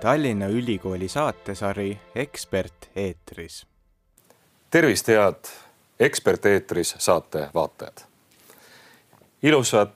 [0.00, 3.66] Tallinna Ülikooli saatesari Ekspert eetris.
[4.70, 5.44] tervist, head
[6.00, 7.98] Ekspert eetris saate vaatajad.
[9.42, 9.90] ilusat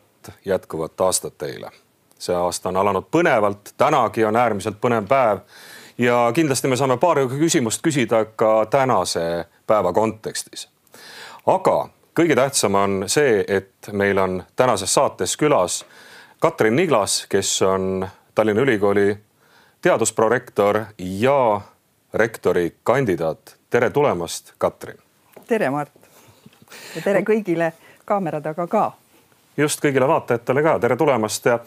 [0.44, 1.70] jätkuvat aastat teile.
[2.18, 5.38] see aasta on alanud põnevalt, tänagi on äärmiselt põnev päev
[5.98, 10.68] ja kindlasti me saame paari küsimust küsida ka tänase päeva kontekstis.
[11.46, 11.88] aga
[12.20, 15.84] kõige tähtsam on see, et meil on tänases saates külas
[16.38, 19.16] Katrin Niglas, kes on Tallinna Ülikooli
[19.84, 21.60] teadusprorektor ja
[22.14, 23.56] rektori kandidaat.
[23.70, 24.96] tere tulemast, Katrin.
[25.48, 25.92] tere, Mart.
[26.96, 27.72] ja tere kõigile
[28.04, 28.92] kaamera taga ka.
[29.56, 31.58] just kõigile vaatajatele ka tere tulemast ja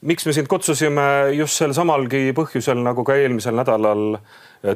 [0.00, 4.20] miks me sind kutsusime just sel samalgi põhjusel nagu ka eelmisel nädalal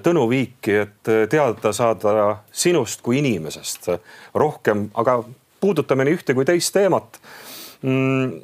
[0.02, 3.92] Tõnu Viiki, et teada saada sinust kui inimesest
[4.34, 5.20] rohkem, aga
[5.60, 7.18] puudutame nii ühte kui teist teemat.
[7.82, 8.42] Mm,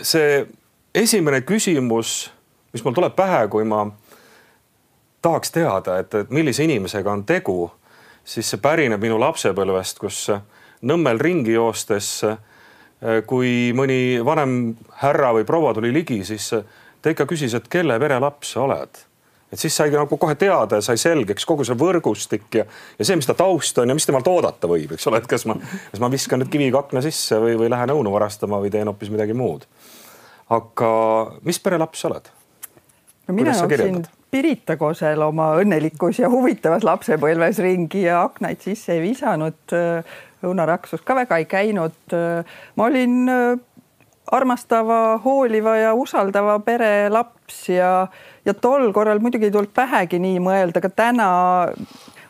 [0.00, 0.46] see
[0.94, 2.35] esimene küsimus
[2.76, 3.86] mis mul tuleb pähe, kui ma
[5.24, 7.70] tahaks teada, et, et millise inimesega on tegu,
[8.24, 10.28] siis see pärineb minu lapsepõlvest, kus
[10.86, 12.20] Nõmmel ringi joostes,
[13.26, 18.18] kui mõni vanem härra või proua tuli ligi, siis ta ikka küsis, et kelle pere
[18.20, 19.00] laps sa oled
[19.52, 22.64] et siis sai nagu kohe teada ja sai selgeks kogu see võrgustik ja,
[22.98, 25.46] ja see, mis ta taust on ja mis temalt oodata võib, eks ole, et kas
[25.46, 25.54] ma,
[25.92, 29.12] kas ma viskan nüüd kiviga akna sisse või, või lähen õunu varastama või teen hoopis
[29.14, 29.68] midagi muud.
[30.50, 30.90] aga
[31.46, 32.35] mis pere laps sa oled?
[33.28, 39.00] No mina jooksin Pirita kosel oma õnnelikus ja huvitavas lapsepõlves ringi ja aknaid sisse ei
[39.04, 39.76] visanud.
[40.44, 42.16] õunaraksus ka väga ei käinud.
[42.76, 43.58] ma olin äh,
[44.32, 48.08] armastava, hooliva ja usaldava pere laps ja,
[48.44, 51.28] ja tol korral muidugi ei tulnud pähegi nii mõelda, aga täna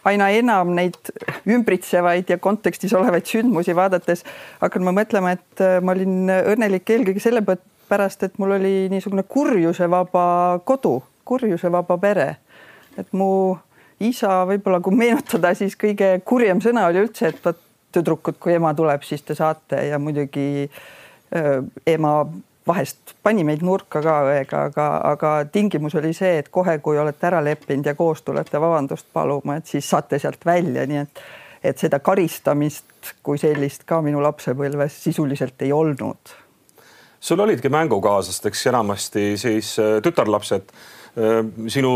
[0.07, 1.11] aina enam neid
[1.49, 4.23] ümbritsevaid ja kontekstis olevaid sündmusi vaadates
[4.61, 7.43] hakkan ma mõtlema, et äh, ma olin õnnelik eelkõige selle
[7.89, 10.27] pärast, et mul oli niisugune kurjusevaba
[10.65, 12.37] kodu, kurjusevaba pere.
[12.99, 13.57] et mu
[14.01, 17.59] isa võib-olla, kui meenutada, siis kõige kurjem sõna oli üldse, et vot
[17.93, 20.67] tüdrukud, kui ema tuleb, siis te saate ja muidugi
[21.37, 22.19] öö, ema
[22.67, 27.29] vahest pani meid nurka ka õega, aga, aga tingimus oli see, et kohe, kui olete
[27.29, 31.23] ära leppinud ja koos tulete vabandust paluma, et siis saate sealt välja, nii et,
[31.73, 36.35] et seda karistamist kui sellist ka minu lapsepõlves sisuliselt ei olnud
[37.27, 41.41] sul olidki mängukaaslasteks enamasti siis äh, tütarlapsed äh,
[41.73, 41.95] sinu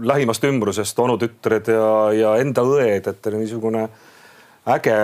[0.00, 3.88] lähimast ümbrusest, onutütred ja, ja enda õed, et niisugune
[4.70, 4.96] äge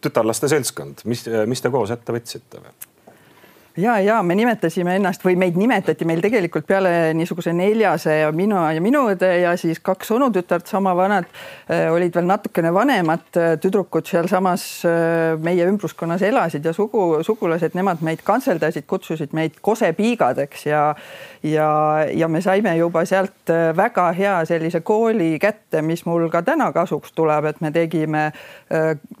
[0.00, 2.89] tütarlaste seltskond, mis, mis te koos ette võtsite või?
[3.76, 8.58] Ja, ja me nimetasime ennast või meid nimetati meil tegelikult peale niisuguse neljase ja minu
[8.74, 11.28] ja minu õde ja siis kaks onutütart, sama vanad,
[11.70, 17.76] äh, olid veel natukene vanemad äh, tüdrukud sealsamas äh, meie ümbruskonnas elasid ja sugu, sugulased,
[17.78, 20.94] nemad meid kantseldasid, kutsusid meid kosepiigadeks ja
[21.42, 21.70] ja,
[22.12, 27.14] ja me saime juba sealt väga hea sellise kooli kätte, mis mul ka täna kasuks
[27.16, 28.26] tuleb, et me tegime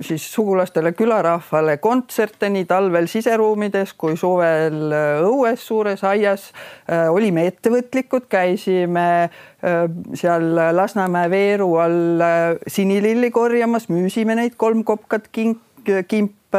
[0.04, 6.50] siis sugulastele, külarahvale kontserte nii talvel siseruumides kui suvel suvel äh, õues suures aias,
[6.88, 12.24] äh, olime ettevõtlikud, käisime äh, seal Lasnamäe veeru all
[12.66, 15.60] sinililli korjamas, müüsime neid kolm kopkat kink,
[16.08, 16.56] kimp,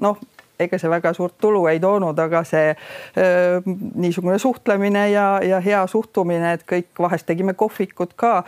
[0.00, 0.18] noh
[0.60, 2.68] ega see väga suurt tulu ei toonud, aga see
[3.18, 3.60] öö,
[3.98, 8.44] niisugune suhtlemine ja, ja hea suhtumine, et kõik vahest tegime kohvikud ka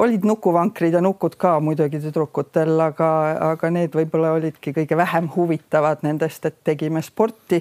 [0.00, 3.10] olid nukuvankrid ja nukud ka muidugi tüdrukutel, aga,
[3.52, 7.60] aga need võib-olla olidki kõige vähem huvitavad nendest, et tegime sporti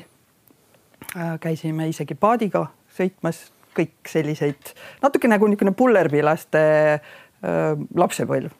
[1.18, 6.60] Äh, käisime isegi paadiga sõitmas, kõik selliseid natuke nagu niisugune pullerpilaste
[6.94, 8.52] äh, lapsepõlv.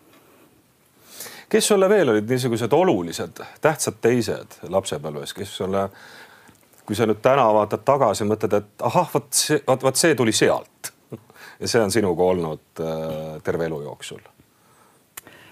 [1.50, 5.84] kes sulle veel olid niisugused olulised, tähtsad teised lapsepõlves, kes sulle,
[6.86, 10.34] kui sa nüüd täna vaatad tagasi, mõtled, et ahah, vot see, vot, vot see tuli
[10.34, 10.89] sealt
[11.60, 14.22] ja see on sinuga olnud äh, terve elu jooksul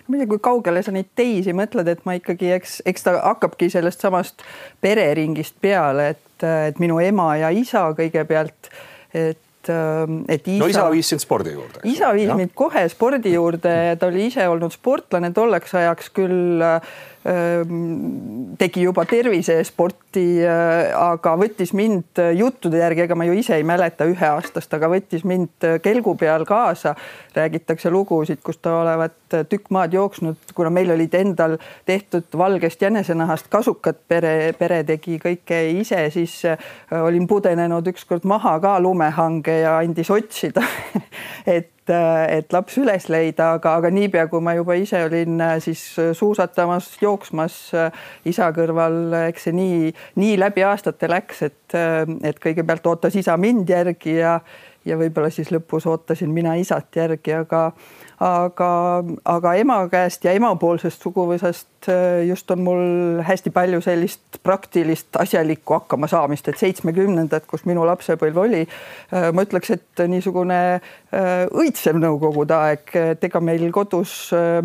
[0.07, 3.18] ma ei tea, kui kaugele sa neid teisi mõtled, et ma ikkagi, eks, eks ta
[3.19, 4.45] hakkabki sellest samast
[4.84, 8.72] pereringist peale, et, et minu ema ja isa kõigepealt,
[9.13, 10.62] et et isa.
[10.62, 11.81] no isa viis sind spordi juurde.
[11.83, 16.63] isa viis mind kohe spordi juurde, ta oli ise olnud sportlane tolleks ajaks küll
[18.57, 24.71] tegi juba tervisesporti, aga võttis mind juttude järgi, ega ma ju ise ei mäleta üheaastast,
[24.77, 26.95] aga võttis mind kelgu peal kaasa.
[27.38, 33.47] räägitakse lugusid, kus ta olevat tükk maad jooksnud, kuna meil olid endal tehtud valgest jänesenahast
[33.53, 36.41] kasukad, pere, pere tegi kõike ise, siis
[36.91, 40.63] olin pudenenud ükskord maha ka lumehange ja andis otsida
[41.57, 45.57] et et, et laps üles leida, aga, aga niipea kui ma juba ise olin äh,
[45.63, 47.92] siis äh, suusatamas, jooksmas äh,
[48.25, 49.92] isa kõrval, eks see nii,
[50.22, 51.78] nii läbi aastate läks, et,
[52.28, 54.39] et kõigepealt ootas isa mind järgi ja
[54.88, 57.74] ja võib-olla siis lõpus ootasin mina isat järgi, aga
[58.23, 58.69] aga,
[59.29, 65.75] aga ema käest ja emapoolsest suguvõsast äh, just on mul hästi palju sellist praktilist asjalikku
[65.75, 72.57] hakkamasaamist, et seitsmekümnendad, kus minu lapsepõlv oli, äh, ma ütleks, et niisugune äh, õitsev nõukogude
[72.57, 74.15] aeg, et ega meil kodus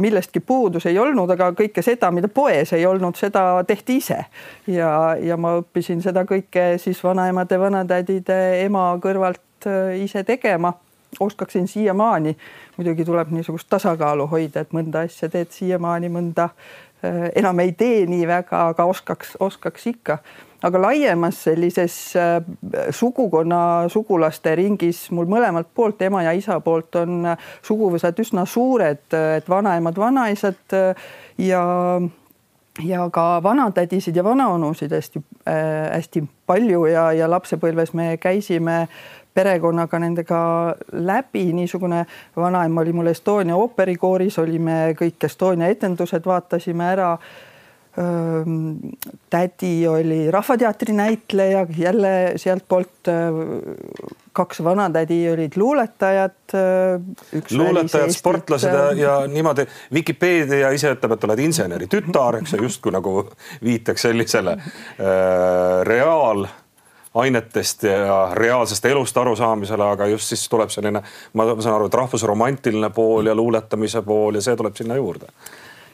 [0.00, 4.22] millestki puudus ei olnud, aga kõike seda, mida poes ei olnud, seda tehti ise.
[4.70, 9.68] Ja, ja ma õppisin seda kõike siis vanaemade, vanatädide, ema kõrvalt
[10.02, 10.72] ise tegema
[11.20, 12.36] oskaksin siiamaani,
[12.76, 18.06] muidugi tuleb niisugust tasakaalu hoida, et mõnda asja teed siiamaani, mõnda äh, enam ei tee
[18.06, 20.18] nii väga, aga oskaks, oskaks ikka.
[20.62, 22.42] aga laiemas sellises äh,
[22.90, 29.04] sugukonna, sugulaste ringis mul mõlemalt poolt, ema ja isa poolt on äh, suguvõsad üsna suured,
[29.36, 30.78] et vanaemad, vanaisad
[31.38, 31.62] ja
[32.80, 38.88] ja ka vanatädisid ja vanaonusid hästi äh,, hästi palju ja, ja lapsepõlves me käisime
[39.34, 40.40] perekonnaga nendega
[40.92, 42.04] läbi, niisugune
[42.36, 47.16] vanaema oli mul Estonia ooperikooris, olime kõik Estonia etendused, vaatasime ära.
[49.30, 53.10] tädi oli Rahvateatri näitleja, jälle sealtpoolt
[54.32, 56.30] kaks vanatädi olid luuletajad.
[57.50, 62.92] luuletajad, sportlased ja, ja niimoodi Vikipeedia ise ütleb, et oled inseneri tütar, eks ju, justkui
[62.96, 63.26] nagu
[63.64, 66.46] viitaks sellisele äh, reaal
[67.14, 72.90] ainetest ja reaalsest elust arusaamisele, aga just siis tuleb selline, ma saan aru, et rahvusromantiline
[72.90, 75.28] pool ja luuletamise pool ja see tuleb sinna juurde.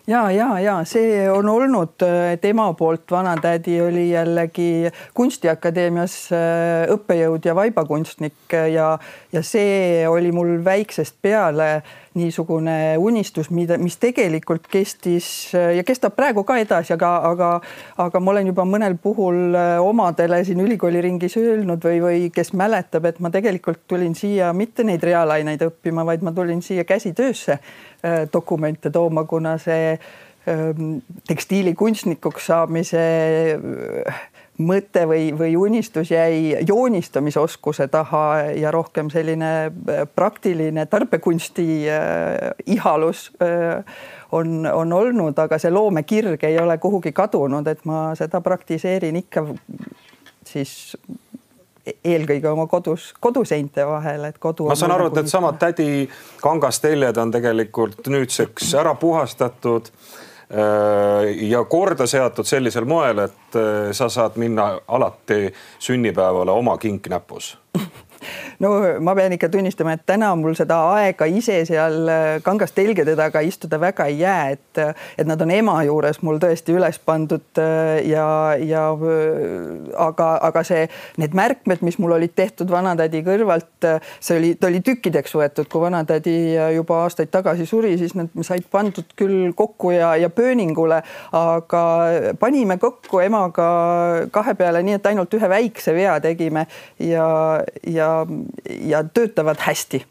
[0.09, 2.01] Ja, ja, ja see on olnud
[2.41, 8.95] tema poolt, vanatädi oli jällegi Kunstiakadeemias äh, õppejõud ja vaibakunstnik ja,
[9.33, 11.83] ja see oli mul väiksest peale
[12.19, 17.51] niisugune unistus, mida, mis tegelikult kestis ja kestab praegu ka edasi, aga, aga,
[18.05, 22.53] aga ma olen juba mõnel puhul äh, omadele siin ülikooli ringis öelnud või, või kes
[22.59, 27.59] mäletab, et ma tegelikult tulin siia mitte neid reaalaineid õppima, vaid ma tulin siia käsitöösse
[27.59, 29.95] äh, dokumente tooma, kuna see
[30.49, 30.99] ähm,
[31.29, 33.05] tekstiilikunstnikuks saamise
[33.55, 34.27] äh,
[34.59, 38.25] mõte või, või unistus jäi joonistamisoskuse taha
[38.59, 43.85] ja rohkem selline äh, praktiline tarbekunsti äh, ihalus äh,
[44.33, 49.47] on, on olnud, aga see loomekirg ei ole kuhugi kadunud, et ma seda praktiseerin ikka
[50.49, 50.97] siis
[52.05, 54.69] eelkõige oma kodus, koduseinte vahel, et kodu.
[54.69, 56.09] ma saan aru, et needsamad tädi
[56.43, 59.89] kangasteljed on tegelikult nüüdseks ära puhastatud
[61.49, 67.59] ja korda seatud sellisel moel, et äh, sa saad minna alati sünnipäevale oma kink näpus
[68.63, 68.71] no
[69.05, 73.43] ma pean ikka tunnistama, et täna mul seda aega ise seal äh, kangas telgede taga
[73.45, 74.83] istuda väga ei jää, et,
[75.19, 78.29] et nad on ema juures mul tõesti üles pandud äh, ja,
[78.61, 78.85] ja
[80.09, 80.87] aga, aga see,
[81.21, 83.89] need märkmed, mis mul olid tehtud vanatädi kõrvalt,
[84.21, 86.37] see oli, ta oli tükkideks võetud, kui vanatädi
[86.75, 91.01] juba aastaid tagasi suri, siis need said pandud küll kokku ja, ja pööningule,
[91.37, 91.83] aga
[92.41, 93.69] panime kokku emaga
[94.33, 96.67] kahe peale nii, et ainult ühe väikse vea tegime
[97.03, 97.29] ja,
[97.87, 98.27] ja ja,
[98.97, 100.03] ja töötavad hästi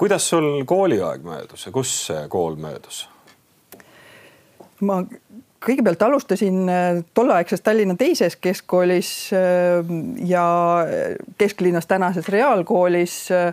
[0.00, 3.02] kuidas sul kooliaeg möödus ja kus see kool möödus?
[4.80, 5.02] ma
[5.60, 9.90] kõigepealt alustasin äh, tolleaegses Tallinna teises keskkoolis äh,
[10.24, 10.46] ja
[11.38, 13.52] kesklinnas tänases reaalkoolis äh,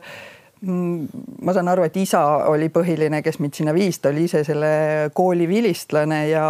[0.62, 4.72] ma saan aru, et isa oli põhiline, kes mind sinna viis, ta oli ise selle
[5.14, 6.48] kooli vilistlane ja,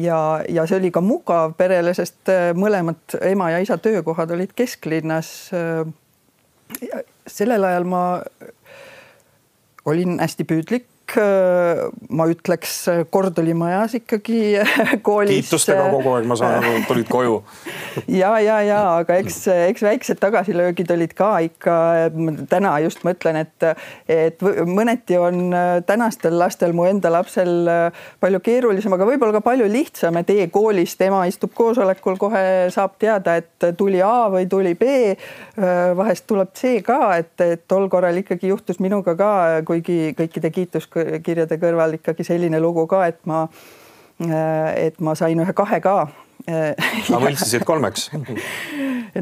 [0.00, 5.34] ja, ja see oli ka mugav perele, sest mõlemad ema ja isa töökohad olid kesklinnas.
[7.26, 8.02] Sellel ajal ma
[9.84, 15.44] olin hästi püüdlik Äh, ma ütleks, äh, kord oli majas ikkagi äh, koolis.
[15.44, 17.36] kiitustega kogu aeg, ma saan aru, tulid koju.
[18.20, 21.74] ja, ja, ja aga eks, eks väiksed tagasilöögid olid ka ikka.
[22.48, 23.66] täna just mõtlen, et,
[24.08, 25.52] et mõneti on
[25.86, 27.68] tänastel lastel, mu enda lapsel
[28.22, 32.44] palju keerulisem, aga võib-olla ka palju lihtsam, et e-koolis tema istub koosolekul, kohe
[32.74, 35.14] saab teada, et tuli A või tuli B.
[35.96, 39.32] vahest tuleb C ka, et, et tol korral ikkagi juhtus minuga ka,
[39.66, 40.88] kuigi kõikide kiitus
[41.24, 43.44] kirjade kõrval ikkagi selline lugu ka, et ma,
[44.20, 45.96] et ma sain ühe kahe ka
[46.44, 48.10] sa võltsisid kolmeks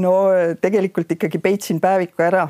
[0.02, 0.12] no
[0.60, 2.48] tegelikult ikkagi peitsin päeviku ära.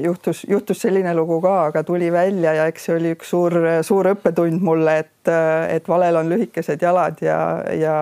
[0.00, 4.08] juhtus, juhtus selline lugu ka, aga tuli välja ja eks see oli üks suur, suur
[4.12, 5.32] õppetund mulle, et,
[5.74, 7.38] et valel on lühikesed jalad ja,
[7.76, 7.96] ja,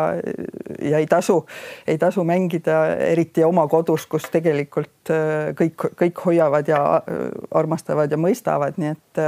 [0.82, 1.40] ja ei tasu,
[1.88, 5.14] ei tasu mängida, eriti oma kodus, kus tegelikult
[5.58, 6.82] kõik, kõik hoiavad ja
[7.50, 9.24] armastavad ja mõistavad, nii et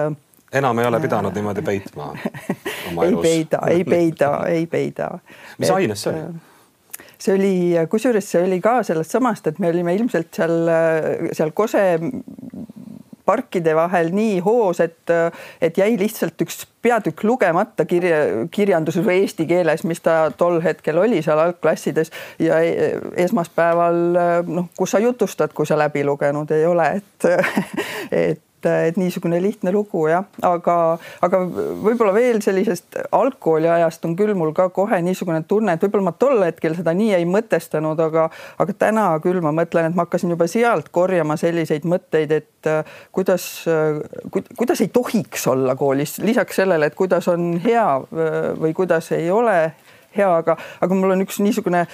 [0.53, 2.13] enam ei ole pidanud niimoodi peitma
[2.91, 3.25] oma elus?
[3.25, 5.11] ei peida, ei peida, ei peida.
[5.59, 6.43] mis aines see oli?
[7.23, 7.55] see oli,
[7.89, 10.71] kusjuures see oli ka sellest samast, et me olime ilmselt seal,
[11.33, 11.85] seal Kose
[13.25, 15.11] parkide vahel nii hoos, et,
[15.63, 18.19] et jäi lihtsalt üks peatükk lugemata kirja,
[18.51, 22.11] kirjanduses või eesti keeles, mis ta tol hetkel oli seal algklassides
[22.43, 22.59] ja
[23.25, 24.01] esmaspäeval
[24.49, 27.29] noh, kus sa jutustad, kui sa läbi lugenud ei ole, et,
[28.25, 30.77] et et niisugune lihtne lugu jah, aga,
[31.25, 31.41] aga
[31.85, 36.43] võib-olla veel sellisest algkooliajast on küll mul ka kohe niisugune tunne, et võib-olla ma tol
[36.47, 38.29] hetkel seda nii ei mõtestanud, aga,
[38.63, 42.99] aga täna küll ma mõtlen, et ma hakkasin juba sealt korjama selliseid mõtteid, et äh,
[43.13, 43.49] kuidas
[44.31, 49.13] ku,, kuidas ei tohiks olla koolis, lisaks sellele, et kuidas on hea äh, või kuidas
[49.17, 49.59] ei ole
[50.17, 51.85] hea, aga, aga mul on üks niisugune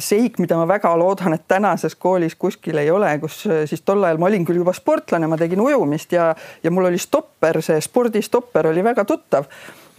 [0.00, 4.04] seik, mida ma väga loodan, et tänases koolis kuskil ei ole, kus äh, siis tol
[4.04, 6.32] ajal ma olin küll juba sportlane, ma tegin ujumist ja,
[6.64, 9.48] ja mul oli stopper, see spordistopper oli väga tuttav.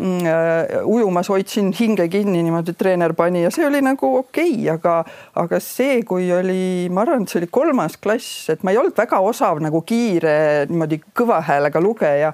[0.01, 4.69] Mm, äh, ujumas hoidsin hinge kinni, niimoodi treener pani ja see oli nagu okei okay,,
[4.73, 4.95] aga,
[5.37, 8.97] aga see, kui oli, ma arvan, et see oli kolmas klass, et ma ei olnud
[8.97, 12.33] väga osav nagu kiire niimoodi kõva häälega lugeja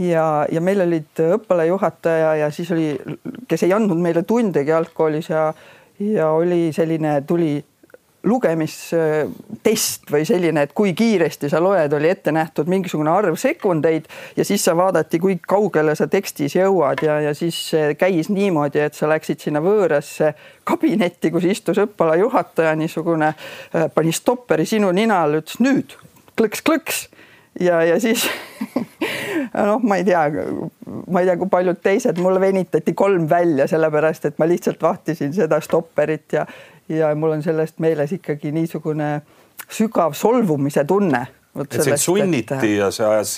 [0.00, 2.94] ja, ja meil olid õppealajuhataja ja siis oli,
[3.48, 5.50] kes ei andnud meile tundegi algkoolis ja,
[6.00, 7.58] ja oli selline, tuli
[8.24, 14.44] lugemistest või selline, et kui kiiresti sa loed, oli ette nähtud mingisugune arv sekundeid ja
[14.44, 17.62] siis sa vaadati, kui kaugele sa tekstis jõuad ja, ja siis
[17.98, 20.34] käis niimoodi, et sa läksid sinna võõrasse
[20.68, 23.32] kabinetti, kus istus õppealajuhataja niisugune,
[23.94, 25.96] pani stopperi sinu ninal, ütles nüüd!
[26.36, 27.06] Klõks-klõks
[27.60, 28.26] ja, ja siis
[29.68, 30.22] noh, ma ei tea,
[31.10, 35.34] ma ei tea, kui paljud teised, mulle venitati kolm välja, sellepärast et ma lihtsalt vahtisin
[35.34, 36.46] seda stopperit ja,
[36.88, 39.20] ja mul on sellest meeles ikkagi niisugune
[39.70, 41.26] sügav solvumise tunne
[41.58, 42.76] et sind sunniti et...
[42.78, 43.32] ja see ajas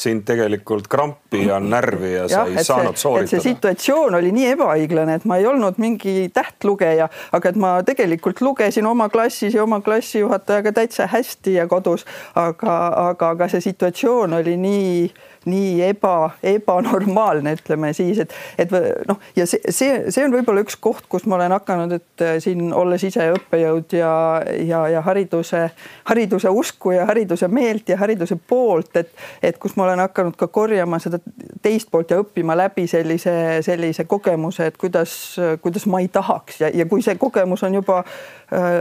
[0.00, 3.30] sind tegelikult krampi ja närvi ja sa ja, ei saanud see, sooritada.
[3.34, 8.40] see situatsioon oli nii ebaõiglane, et ma ei olnud mingi tähtlugeja, aga et ma tegelikult
[8.40, 12.78] lugesin oma klassis ja oma klassijuhatajaga täitsa hästi ja kodus, aga,
[13.10, 14.94] aga, aga see situatsioon oli nii
[15.48, 18.72] nii eba, ebanormaalne, ütleme siis, et, et
[19.08, 22.36] noh, ja see, see, see on võib-olla üks koht, kus ma olen hakanud, et äh,
[22.44, 24.12] siin olles ise õppejõud ja,
[24.66, 25.62] ja, ja hariduse,
[26.10, 30.50] hariduse usku ja hariduse meelt ja hariduse poolt, et, et kus ma olen hakanud ka
[30.52, 31.22] korjama seda
[31.62, 33.32] teist poolt ja õppima läbi sellise,
[33.64, 35.14] sellise kogemuse, et kuidas,
[35.62, 36.60] kuidas ma ei tahaks.
[36.60, 38.02] Ja, ja kui see kogemus on juba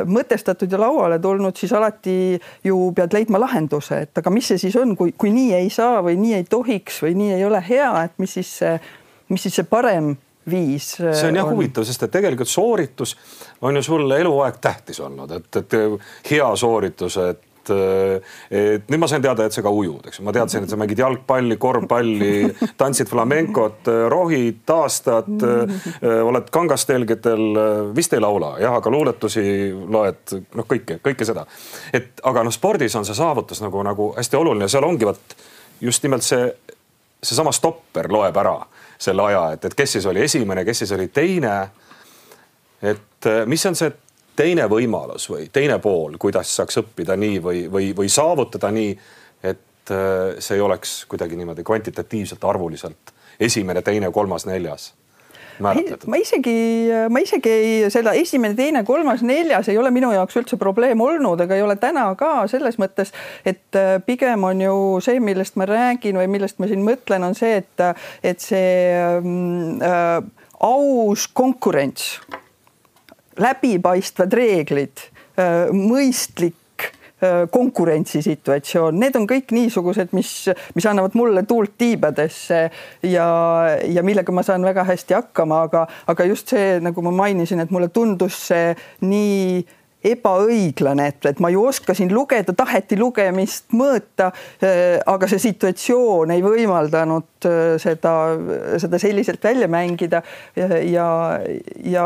[0.09, 4.75] mõtestatud ja lauale tulnud, siis alati ju pead leidma lahenduse, et aga mis see siis
[4.79, 7.91] on, kui, kui nii ei saa või nii ei tohiks või nii ei ole hea,
[8.07, 8.73] et mis siis see,
[9.29, 10.15] mis siis see parem
[10.49, 10.95] viis.
[10.97, 11.53] see on jah on.
[11.53, 13.15] huvitav, sest et tegelikult sooritus
[13.61, 15.77] on ju sulle eluaeg tähtis olnud, et, et
[16.31, 20.63] hea sooritus, et et nüüd ma sain teada, et sa ka ujud, eks ma teadsin,
[20.63, 22.31] et sa mängid jalgpalli, korvpalli,
[22.81, 25.29] tantsid flamencot, rohid, taastad,
[26.07, 27.45] oled kangastelgedel,
[27.95, 31.45] vist ei laula jah, aga luuletusi loed, noh, kõike, kõike seda.
[31.93, 35.39] et aga noh, spordis on see saavutus nagu, nagu hästi oluline, seal ongi vot
[35.81, 36.49] just nimelt see,
[37.23, 38.57] seesama stopper loeb ära
[38.99, 41.55] selle aja, et, et kes siis oli esimene, kes siis oli teine.
[42.81, 43.91] et mis on see
[44.39, 48.93] teine võimalus või teine pool, kuidas saaks õppida nii või, või, või saavutada nii,
[49.43, 54.93] et äh, see ei oleks kuidagi niimoodi kvantitatiivselt, arvuliselt esimene, teine, kolmas, neljas
[55.59, 56.07] määratletud?
[56.09, 56.55] ma isegi,
[57.09, 61.41] ma isegi ei, seda esimene, teine, kolmas, neljas ei ole minu jaoks üldse probleem olnud,
[61.43, 63.13] ega ei ole täna ka selles mõttes,
[63.47, 67.37] et äh, pigem on ju see, millest ma räägin või millest ma siin mõtlen, on
[67.37, 67.87] see, et,
[68.23, 70.19] et see ähm, äh,
[70.65, 72.17] aus konkurents,
[73.39, 75.05] läbipaistvad reeglid
[75.39, 76.55] äh,, mõistlik
[77.19, 80.29] Äh, konkurentsisituatsioon, need on kõik niisugused, mis,
[80.71, 82.59] mis annavad mulle tuult tiibadesse
[83.03, 83.25] ja,
[83.91, 87.73] ja millega ma saan väga hästi hakkama, aga, aga just see, nagu ma mainisin, et
[87.75, 88.71] mulle tundus see
[89.03, 89.65] nii
[90.05, 94.29] ebaõiglane, et, et ma ju oskasin lugeda, taheti lugemist mõõta,
[94.63, 98.13] äh, aga see situatsioon ei võimaldanud äh, seda,
[98.79, 100.23] seda selliselt välja mängida.
[100.55, 101.07] Ja, ja,
[101.83, 102.05] ja,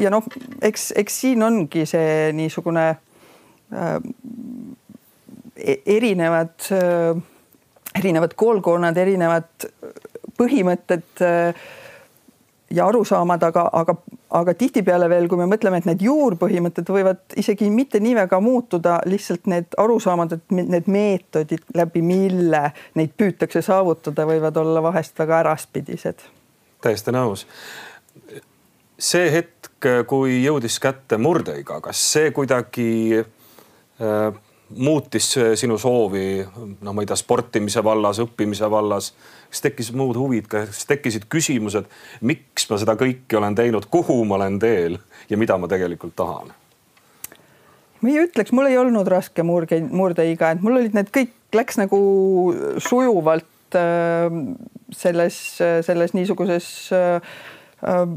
[0.00, 0.24] ja noh,
[0.64, 2.94] eks, eks siin ongi see niisugune
[3.74, 4.00] Äh,
[5.56, 7.16] e-, erinevad, äh,
[7.94, 9.66] erinevad koolkonnad, erinevad
[10.38, 11.64] põhimõtted äh,
[12.70, 13.94] ja arusaamad, aga, aga,
[14.30, 18.98] aga tihtipeale veel, kui me mõtleme, et need juurpõhimõtted võivad isegi mitte nii väga muutuda,
[19.08, 22.62] lihtsalt need arusaamad, et need meetodid, läbi mille
[22.94, 26.26] neid püütakse saavutada, võivad olla vahest väga äraspidised.
[26.82, 27.46] täiesti nõus.
[28.98, 33.24] see hetk, kui jõudis kätte murdeiga, kas see kuidagi
[34.00, 34.32] Äh,
[34.76, 36.44] muutis sinu soovi,
[36.80, 39.12] no ma ei tea, sportimise vallas, õppimise vallas?
[39.54, 41.86] kas tekkisid muud huvid, kas tekkisid küsimused,
[42.26, 44.98] miks ma seda kõike olen teinud, kuhu ma olen teel
[45.30, 46.50] ja mida ma tegelikult tahan?
[48.02, 51.78] ma ei ütleks, mul ei olnud raske murge, murdeiga, et mul olid need kõik, läks
[51.80, 51.98] nagu
[52.82, 54.26] sujuvalt äh,
[54.92, 55.38] selles,
[55.86, 57.36] selles niisuguses äh,
[57.84, 58.08] äh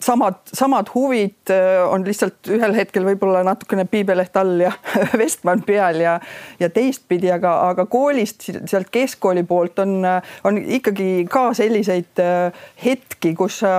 [0.00, 4.72] samad, samad huvid äh, on lihtsalt ühel hetkel võib-olla natukene piibeleht all ja
[5.20, 6.16] Vestman peal ja,
[6.60, 10.00] ja teistpidi, aga, aga koolist sealt keskkooli poolt on,
[10.46, 13.72] on ikkagi ka selliseid äh, hetki, kus sa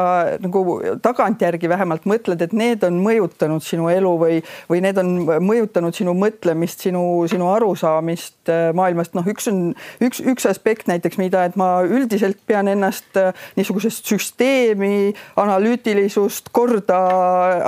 [0.44, 0.64] nagu
[1.04, 4.40] tagantjärgi vähemalt mõtled, et need on mõjutanud sinu elu või,
[4.72, 5.14] või need on
[5.46, 9.16] mõjutanud sinu mõtlemist, sinu, sinu arusaamist äh, maailmast.
[9.18, 9.74] noh, üks on
[10.04, 13.18] üks, üks aspekt näiteks, mida, et ma üldiselt pean ennast
[13.58, 16.98] niisugusest süsteemi analüütiliseks poliitilisust korda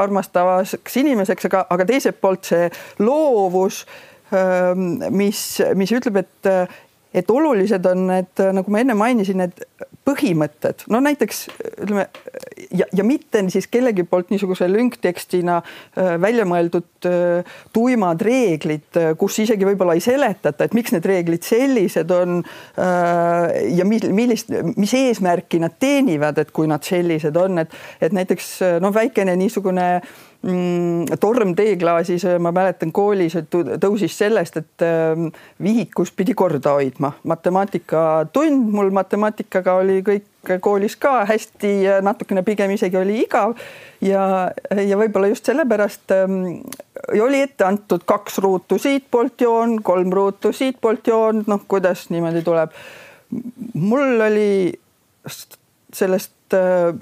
[0.01, 2.67] armastavaks inimeseks, aga, aga teiselt poolt see
[2.99, 3.85] loovus,
[4.35, 6.49] ähm, mis, mis ütleb, et,
[7.13, 9.63] et olulised on need, nagu ma enne mainisin, need
[10.07, 11.47] põhimõtted, no näiteks
[11.83, 12.07] ütleme
[12.73, 19.11] ja, ja mitte siis kellegi poolt niisuguse lünktekstina äh, välja mõeldud äh, tuimad reeglid, äh,
[19.19, 22.41] kus isegi võib-olla ei seletata, et miks need reeglid sellised on
[22.79, 28.51] ja millist, mis eesmärki nad teenivad, et kui nad sellised on, et, et näiteks
[28.83, 30.28] noh, väikene niisugune mm,
[31.19, 34.85] torm teeklaasis, ma mäletan koolis, tõusis sellest, et
[35.63, 37.11] vihikus pidi korda hoidma.
[37.23, 43.57] matemaatikatund mul matemaatikaga oli kõik koolis ka hästi, natukene pigem isegi oli igav
[44.01, 46.63] ja, ja võib-olla just sellepärast ähm,
[47.19, 52.71] oli ette antud kaks ruutu siitpoolt joon, kolm ruutu siitpoolt joon, noh, kuidas niimoodi tuleb.
[53.73, 54.79] mul oli
[55.93, 56.95] sellest äh,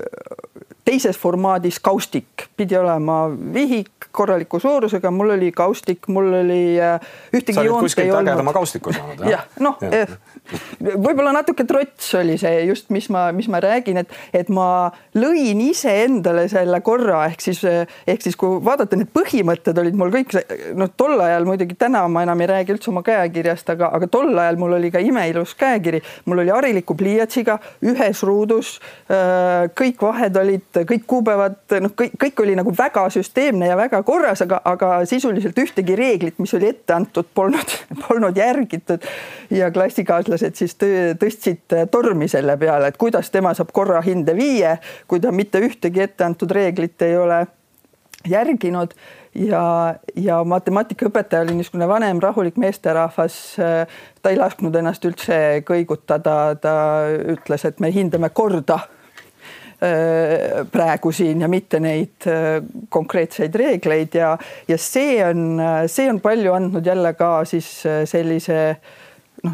[0.88, 6.96] teises formaadis kaustik, pidi olema vihik korraliku suurusega, mul oli kaustik, mul oli äh,
[7.36, 8.32] ühtegi joont ei olnud.
[8.32, 9.30] ägedama kaustiku saanud jah?
[9.36, 10.14] jah, noh eh,
[10.80, 15.62] võib-olla natuke trots oli see just, mis ma, mis ma räägin, et, et ma lõin
[15.68, 17.62] iseendale selle korra, ehk siis,
[18.08, 20.38] ehk siis kui vaadata, need põhimõtted olid mul kõik
[20.78, 24.32] noh, tol ajal muidugi täna ma enam ei räägi üldse oma käekirjast, aga, aga tol
[24.34, 28.78] ajal mul oli ka imeilus käekiri, mul oli hariliku pliiatsiga ühes ruudus.
[29.12, 34.02] Äh, kõik vahed olid kõik kuupäevad, noh, kõik, kõik oli nagu väga süsteemne ja väga
[34.08, 37.76] korras, aga, aga sisuliselt ühtegi reeglit, mis oli ette antud, polnud,
[38.08, 39.06] polnud järgitud.
[39.50, 40.76] ja klassikaaslased siis
[41.20, 46.04] tõstsid tormi selle peale, et kuidas tema saab korra hinde viie, kui ta mitte ühtegi
[46.04, 47.46] ette antud reeglit ei ole
[48.28, 48.94] järginud
[49.36, 53.56] ja, ja matemaatikaõpetaja oli niisugune vanem rahulik meesterahvas.
[54.22, 56.76] ta ei lasknud ennast üldse kõigutada, ta
[57.38, 58.97] ütles, et me hindame korda Äh,
[60.72, 64.32] praegu siin ja mitte neid äh, konkreetseid reegleid ja,
[64.68, 68.78] ja see on, see on palju andnud jälle ka siis äh, sellise
[69.44, 69.54] noh,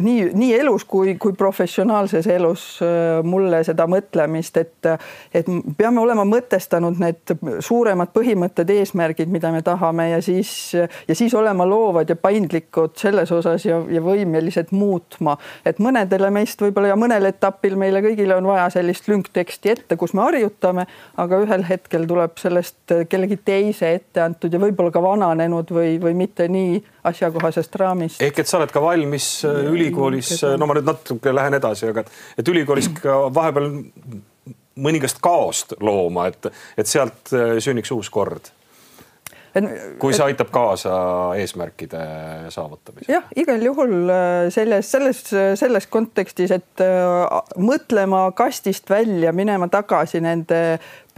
[0.00, 4.88] nii, nii elus kui, kui professionaalses elus äh, mulle seda mõtlemist, et,
[5.34, 11.34] et peame olema mõtestanud need suuremad põhimõtted, eesmärgid, mida me tahame ja siis, ja siis
[11.38, 15.38] olema loovad ja paindlikud selles osas ja, ja võimelised muutma.
[15.64, 20.14] et mõnedele meist võib-olla ja mõnel etapil meile kõigile on vaja sellist lünkteksti ette, kus
[20.14, 25.72] me harjutame, aga ühel hetkel tuleb sellest kellegi teise ette antud ja võib-olla ka vananenud
[25.74, 28.22] või, või mitte nii asjakohasest raamist.
[28.22, 31.90] ehk et sa oled ka valmis äh, ülikoolis, äh, no ma nüüd natuke lähen edasi,
[31.92, 32.04] aga
[32.38, 33.72] et ülikoolis ka vahepeal
[34.78, 38.52] mõningast kaost looma, et, et sealt äh, sünniks uus kord
[39.98, 40.92] kui see aitab kaasa
[41.40, 42.00] eesmärkide
[42.52, 43.14] saavutamisele.
[43.16, 43.94] jah, igal juhul
[44.54, 45.22] selles, selles,
[45.58, 46.84] selles kontekstis, et
[47.58, 50.60] mõtlema kastist välja, minema tagasi nende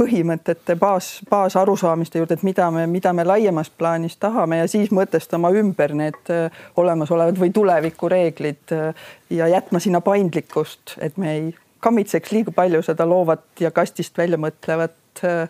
[0.00, 5.52] põhimõtete baas, baasarusaamiste juurde, et mida me, mida me laiemas plaanis tahame ja siis mõtestama
[5.60, 9.04] ümber need äh, olemasolevad või tulevikureeglid äh,
[9.36, 11.46] ja jätma sinna paindlikkust, et me ei
[11.84, 15.48] kammitseks liiga palju seda loovat ja kastist välja mõtlevat äh,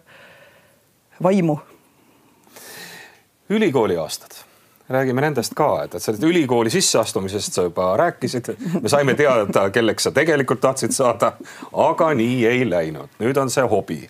[1.23, 1.59] vaimu.
[3.51, 4.47] ülikooli aastad.
[4.91, 8.49] Räägime nendest ka, et, et sellest ülikooli sisseastumisest sa juba rääkisid,
[8.83, 11.37] me saime teada, kelleks sa tegelikult tahtsid saada,
[11.73, 14.09] aga nii ei läinud, nüüd on see hobi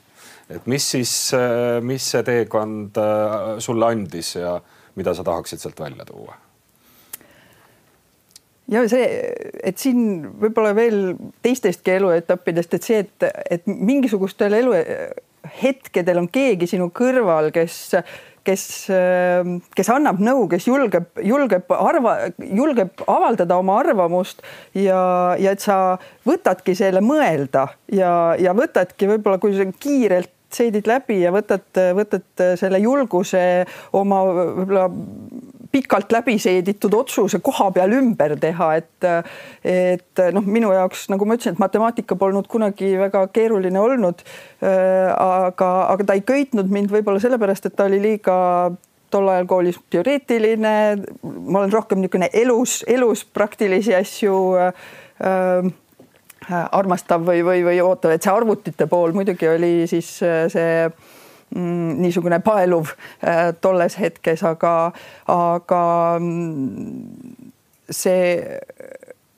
[0.51, 4.59] et mis siis, äh, mis see teekond äh, sulle andis ja
[4.99, 6.37] mida sa tahaksid sealt välja tuua?
[8.71, 9.07] ja see,
[9.67, 10.03] et siin
[10.41, 11.01] võib-olla veel
[11.43, 17.81] teistestki eluetappidest, et see, et, et mingisugustel eluhetkedel on keegi sinu kõrval, kes,
[18.47, 18.65] kes,
[19.75, 24.45] kes annab nõu, kes julgeb, julgeb arva, julgeb avaldada oma arvamust
[24.79, 25.01] ja,
[25.43, 31.33] ja et sa võtadki selle mõelda ja, ja võtadki võib-olla, kui kiirelt seedid läbi ja
[31.35, 33.43] võtad, võtad selle julguse
[33.97, 34.89] oma võib-olla
[35.71, 39.09] pikalt läbi seeditud otsuse koha peal ümber teha, et
[39.65, 44.25] et noh, minu jaoks, nagu ma ütlesin, et matemaatika polnud kunagi väga keeruline olnud.
[44.61, 48.37] aga, aga ta ei köitnud mind võib-olla sellepärast, et ta oli liiga
[49.11, 50.75] tol ajal koolis teoreetiline,
[51.23, 55.71] ma olen rohkem niisugune elus, elus praktilisi asju äh,
[56.48, 61.98] armastav või, või, või ootav, et see arvutite pool muidugi oli siis äh, see mm,
[62.00, 64.74] niisugune paeluv äh, tolles hetkes, aga,
[65.31, 65.83] aga
[66.18, 67.53] mm,
[67.90, 68.40] see,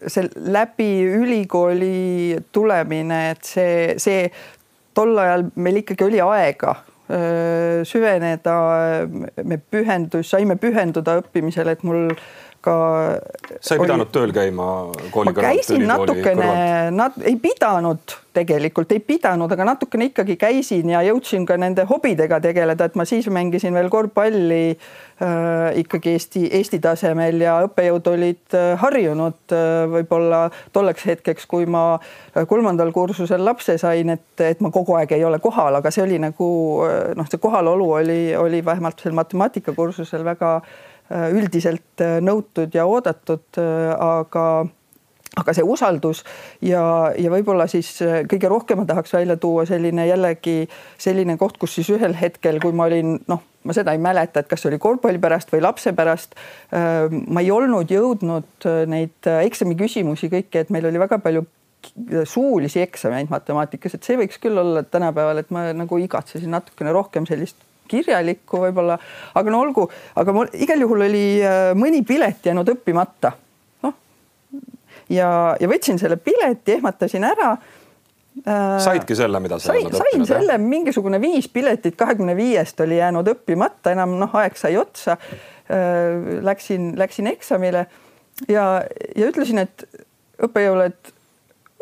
[0.06, 4.24] see läbi ülikooli tulemine, et see, see
[4.94, 6.78] tol ajal meil ikkagi oli aega
[7.84, 8.52] süveneda,
[9.44, 12.06] me pühendus, saime pühenduda õppimisele, et mul
[12.62, 12.76] ka.
[13.60, 14.14] sa ei pidanud oli...
[14.14, 14.66] tööl käima
[15.10, 15.48] kooli kõrvalt?
[15.48, 16.50] käisin natukene,
[16.94, 22.40] nad ei pidanud tegelikult, ei pidanud, aga natukene ikkagi käisin ja jõudsin ka nende hobidega
[22.42, 28.56] tegeleda, et ma siis mängisin veel korvpalli äh, ikkagi Eesti, Eesti tasemel ja õppejõud olid
[28.56, 34.64] äh, harjunud äh, võib-olla tolleks hetkeks, kui ma äh, kolmandal kursusel lapse sain, et, et
[34.64, 36.48] ma kogu aeg ei ole kohal, aga see oli nagu
[36.86, 40.91] äh, noh, see kohalolu oli, oli vähemalt sel matemaatikakursusel väga Äh,
[41.32, 44.46] üldiselt äh, nõutud ja oodatud, äh, aga
[45.32, 46.18] aga see usaldus
[46.60, 46.82] ja,
[47.16, 47.88] ja võib-olla siis
[48.28, 50.66] kõige rohkem ma tahaks välja tuua selline jällegi
[51.00, 54.50] selline koht, kus siis ühel hetkel, kui ma olin noh, ma seda ei mäleta, et
[54.50, 56.36] kas oli korvpalli pärast või lapse pärast.
[56.68, 61.46] ma ei olnud jõudnud neid eksamiküsimusi kõiki, et meil oli väga palju
[62.28, 67.24] suulisi eksameid matemaatikas, et see võiks küll olla tänapäeval, et ma nagu igatsesin natukene rohkem
[67.24, 67.56] sellist
[67.90, 68.98] kirjalikku võib-olla,
[69.34, 73.32] aga no olgu, aga mul igal juhul oli äh, mõni pilet jäänud õppimata.
[73.86, 73.94] noh
[75.12, 80.58] ja, ja võtsin selle pileti, ehmatasin ära äh, saidki selle, mida sa sain, sain selle,
[80.58, 85.18] mingisugune viis piletit kahekümne viiest oli jäänud õppimata, enam noh, aeg sai otsa.
[85.72, 87.86] Äh, läksin, läksin eksamile
[88.48, 88.64] ja,
[89.16, 89.84] ja ütlesin, et
[90.42, 91.12] õppejõule, et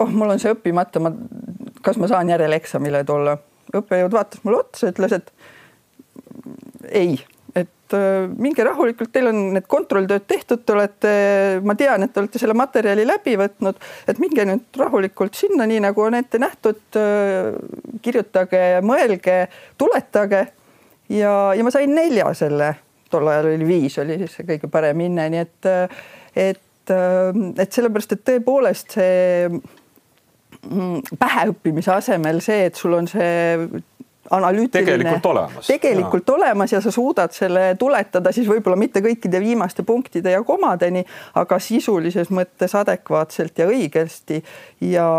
[0.00, 1.12] oh, mul on see õppimata, ma,
[1.84, 3.38] kas ma saan järeleksamile tulla.
[3.70, 5.32] õppejõud vaatas mulle otsa, ütles, et
[6.90, 7.18] ei,
[7.54, 11.12] et äh, minge rahulikult, teil on need kontrolltööd tehtud, te olete,
[11.66, 15.82] ma tean, et te olete selle materjali läbi võtnud, et minge nüüd rahulikult sinna, nii
[15.86, 16.82] nagu on ette nähtud.
[16.98, 17.52] Äh,
[18.04, 19.42] kirjutage, mõelge,
[19.80, 20.46] tuletage
[21.12, 22.72] ja, ja ma sain nelja selle,
[23.10, 25.70] tol ajal oli viis, oli siis see kõige parem hinne, nii et,
[26.48, 33.66] et, et sellepärast, et tõepoolest see mm, päheõppimise asemel see, et sul on see
[34.30, 34.86] analüütiline.
[34.86, 35.66] tegelikult olemas.
[35.66, 36.34] tegelikult ja.
[36.34, 41.58] olemas ja sa suudad selle tuletada siis võib-olla mitte kõikide viimaste punktide ja komadeni, aga
[41.58, 44.42] sisulises mõttes adekvaatselt ja õigesti.
[44.80, 45.10] ja,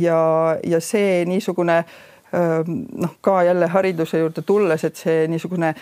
[0.00, 0.20] ja,
[0.66, 1.84] ja see niisugune
[2.66, 5.74] noh, ka jälle hariduse juurde tulles, et see niisugune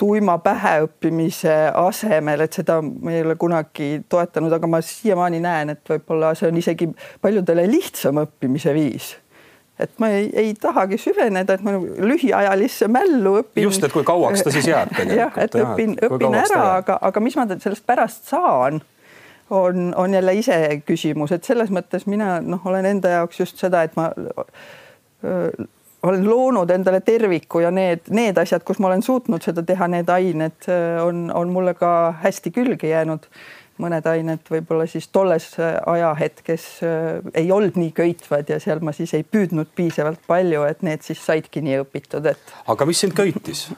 [0.00, 5.92] tuima päheõppimise asemel, et seda ma ei ole kunagi toetanud, aga ma siiamaani näen, et
[5.92, 6.88] võib-olla see on isegi
[7.20, 9.12] paljudele lihtsam õppimise viis
[9.80, 13.64] et ma ei, ei tahagi süveneda, et ma lühiajalisse mällu õpin.
[13.66, 15.18] just, et kui kauaks ta siis jääb tegelikult.
[15.24, 18.80] jah, et õpin, õpin ära, aga, aga mis ma sellest pärast saan,
[19.50, 23.96] on, on jälle iseküsimus, et selles mõttes mina noh, olen enda jaoks just seda, et
[23.98, 25.50] ma öö,
[26.02, 30.08] olen loonud endale terviku ja need, need asjad, kus ma olen suutnud seda teha, need
[30.08, 30.68] ained
[31.04, 33.26] on, on mulle ka hästi külge jäänud
[33.80, 38.94] mõned ained võib-olla siis tolles äh, ajahetkes äh, ei olnud nii köitvad ja seal ma
[38.96, 42.56] siis ei püüdnud piisavalt palju, et need siis saidki nii õpitud, et.
[42.70, 43.68] aga mis sind köitis?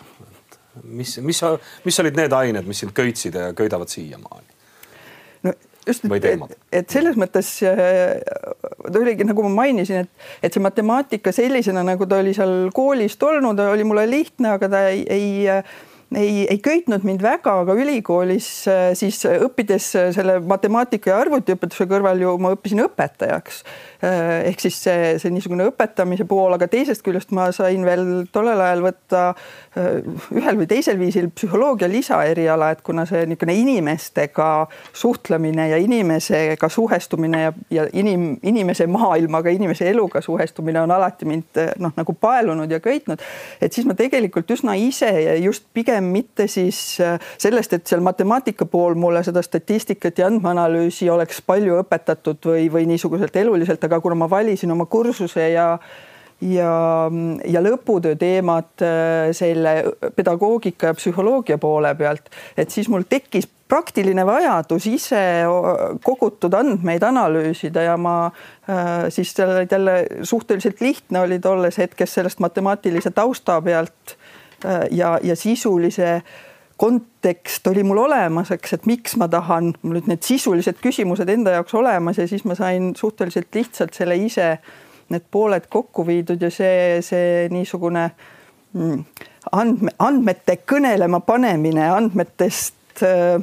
[0.84, 1.42] mis, mis,
[1.84, 4.48] mis olid need ained, mis sind köitsid ja köidavad siiamaani?
[5.48, 5.54] no
[5.86, 8.18] just, et, et selles mõttes äh,
[8.82, 13.22] ta oligi nagu ma mainisin, et, et see matemaatika sellisena, nagu ta oli seal koolist
[13.26, 15.48] olnud, oli mulle lihtne, aga ta ei, ei
[16.16, 21.86] ei, ei köitnud mind väga, aga ülikoolis äh, siis õppides äh, selle matemaatika ja arvutiõpetuse
[21.90, 23.62] kõrval ju ma õppisin õpetajaks.
[24.02, 28.58] Äh, ehk siis see, see niisugune õpetamise pool, aga teisest küljest ma sain veel tollel
[28.58, 29.20] ajal võtta
[29.72, 34.48] ühel või teisel viisil psühholoogia lisaeriala, et kuna see niisugune inimestega
[34.92, 41.62] suhtlemine ja inimesega suhestumine ja, ja inim, inimese maailmaga, inimese eluga suhestumine on alati mind
[41.78, 43.22] noh, nagu paelunud ja köitnud,
[43.62, 45.12] et siis ma tegelikult üsna ise
[45.44, 51.06] just pigem mitte siis äh, sellest, et seal matemaatika pool mulle seda statistikat ja andmeanalüüsi
[51.14, 55.78] oleks palju õpetatud või, või niisuguselt eluliselt, aga kuna ma valisin oma kursuse ja
[56.42, 56.70] ja,
[57.46, 59.76] ja lõputöö teemad äh, selle
[60.16, 65.20] pedagoogika ja psühholoogia poole pealt, et siis mul tekkis praktiline vajadus ise
[66.04, 68.16] kogutud andmeid analüüsida ja ma
[69.08, 69.32] siis
[69.70, 74.16] jälle suhteliselt lihtne oli tolles hetkes sellest matemaatilise tausta pealt
[74.90, 76.20] ja, ja sisulise
[76.82, 81.54] kontekst oli mul olemas, eks, et miks ma tahan, mul olid need sisulised küsimused enda
[81.54, 84.56] jaoks olemas ja siis ma sain suhteliselt lihtsalt selle ise
[85.14, 88.08] need pooled kokku viidud ja see, see niisugune
[88.74, 88.98] mm,
[89.60, 93.38] andme, andmete kõnelema panemine, andmetest äh,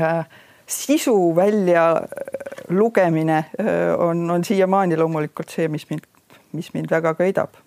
[0.00, 0.24] äh,
[0.64, 1.90] sisu välja
[2.72, 6.08] lugemine äh, on, on siiamaani loomulikult see, mis mind,
[6.56, 7.60] mis mind väga köidab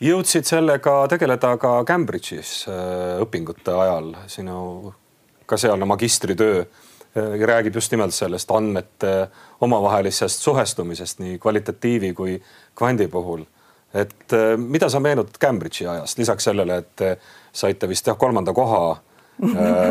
[0.00, 4.58] jõudsid sellega tegeleda ka Cambridge'is äh, õpingute ajal, sinu
[5.48, 9.28] ka sealne magistritöö äh, räägib just nimelt sellest andmete
[9.60, 12.38] omavahelisest suhestumisest nii kvalitatiivi kui
[12.78, 13.44] kvandi puhul.
[13.94, 17.20] et äh, mida sa meenutad Cambridge'i ajast, lisaks sellele, et
[17.52, 19.00] saite vist jah kolmanda koha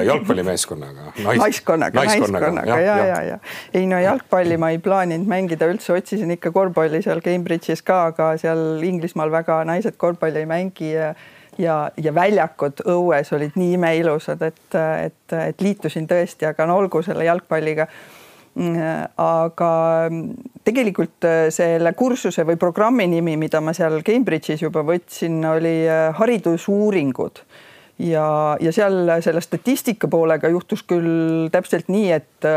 [0.03, 1.11] jalgpallimeeskonnaga.
[1.23, 1.39] Nais,.
[1.39, 3.37] naiskonnaga, naiskonnaga ja, ja, ja, ja
[3.73, 8.33] ei no jalgpalli ma ei plaaninud mängida üldse, otsisin ikka korvpalli seal Cambridge'is ka, aga
[8.41, 11.13] seal Inglismaal väga naised korvpalli ei mängi ja
[11.57, 17.01] ja, ja väljakud õues olid nii imeilusad, et, et, et liitusin tõesti, aga no olgu
[17.05, 17.87] selle jalgpalliga.
[19.21, 19.71] Aga
[20.65, 25.75] tegelikult selle kursuse või programmi nimi, mida ma seal Cambridge'is juba võtsin, oli
[26.17, 27.43] haridusuuringud
[27.99, 32.49] ja, ja seal selle statistika poolega juhtus küll täpselt nii, et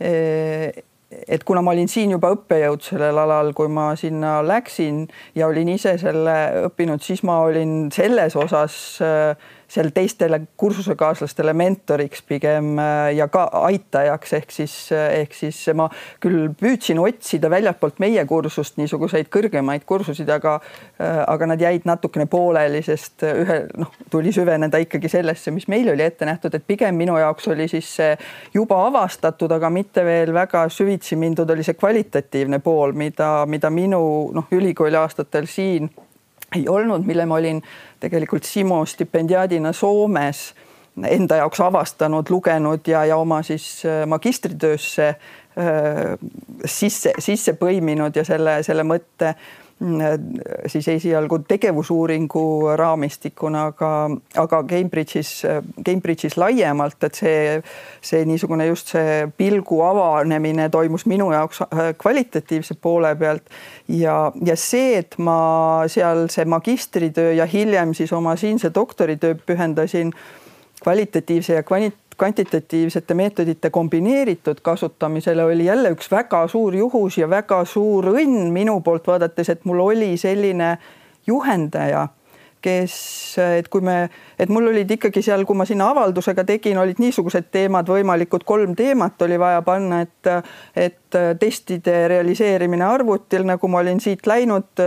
[0.00, 5.06] eh, et kuna ma olin siin juba õppejõud sellel alal, kui ma sinna läksin
[5.38, 6.34] ja olin ise selle
[6.68, 13.44] õppinud, siis ma olin selles osas äh, seal teistele kursusekaaslastele mentoriks pigem äh, ja ka
[13.68, 15.90] aitajaks, ehk siis, äh, ehk siis ma
[16.24, 20.56] küll püüdsin otsida väljapoolt meie kursust niisuguseid kõrgemaid kursusid, aga,
[20.96, 25.92] äh, aga nad jäid natukene pooleli, sest ühe noh, tuli süveneda ikkagi sellesse, mis meil
[25.92, 28.16] oli ette nähtud, et pigem minu jaoks oli siis see
[28.56, 34.02] juba avastatud, aga mitte veel väga süvitsi mindud, oli see kvalitatiivne pool, mida, mida minu
[34.32, 35.92] noh, ülikooli aastatel siin
[36.56, 37.62] ei olnud, mille ma olin
[38.00, 40.54] tegelikult Simo stipendiaadina Soomes
[41.06, 46.18] enda jaoks avastanud, lugenud ja, ja oma siis äh, magistritöösse äh,
[46.64, 49.34] sisse, sisse põiminud ja selle, selle mõtte
[50.66, 53.90] siis esialgu tegevusuuringu raamistikuna, aga,
[54.42, 55.30] aga Cambridge'is,
[55.86, 57.60] Cambridge'is laiemalt, et see,
[58.02, 63.46] see niisugune just see pilgu avanemine toimus minu jaoks äh, kvalitatiivse poole pealt.
[63.88, 70.12] Ja, ja see, et ma seal see magistritöö ja hiljem siis oma siinse doktoritöö pühendasin
[70.82, 77.64] kvalitatiivse ja kvanti-, kvantitatiivsete meetodite kombineeritud kasutamisele oli jälle üks väga suur juhus ja väga
[77.64, 80.76] suur õnn minu poolt vaadates, et mul oli selline
[81.26, 82.08] juhendaja,
[82.62, 82.94] kes,
[83.58, 87.52] et kui me, et mul olid ikkagi seal, kui ma sinna avaldusega tegin, olid niisugused
[87.54, 90.30] teemad võimalikud, kolm teemat oli vaja panna, et,
[90.74, 94.82] et testide realiseerimine arvutil, nagu ma olin siit läinud,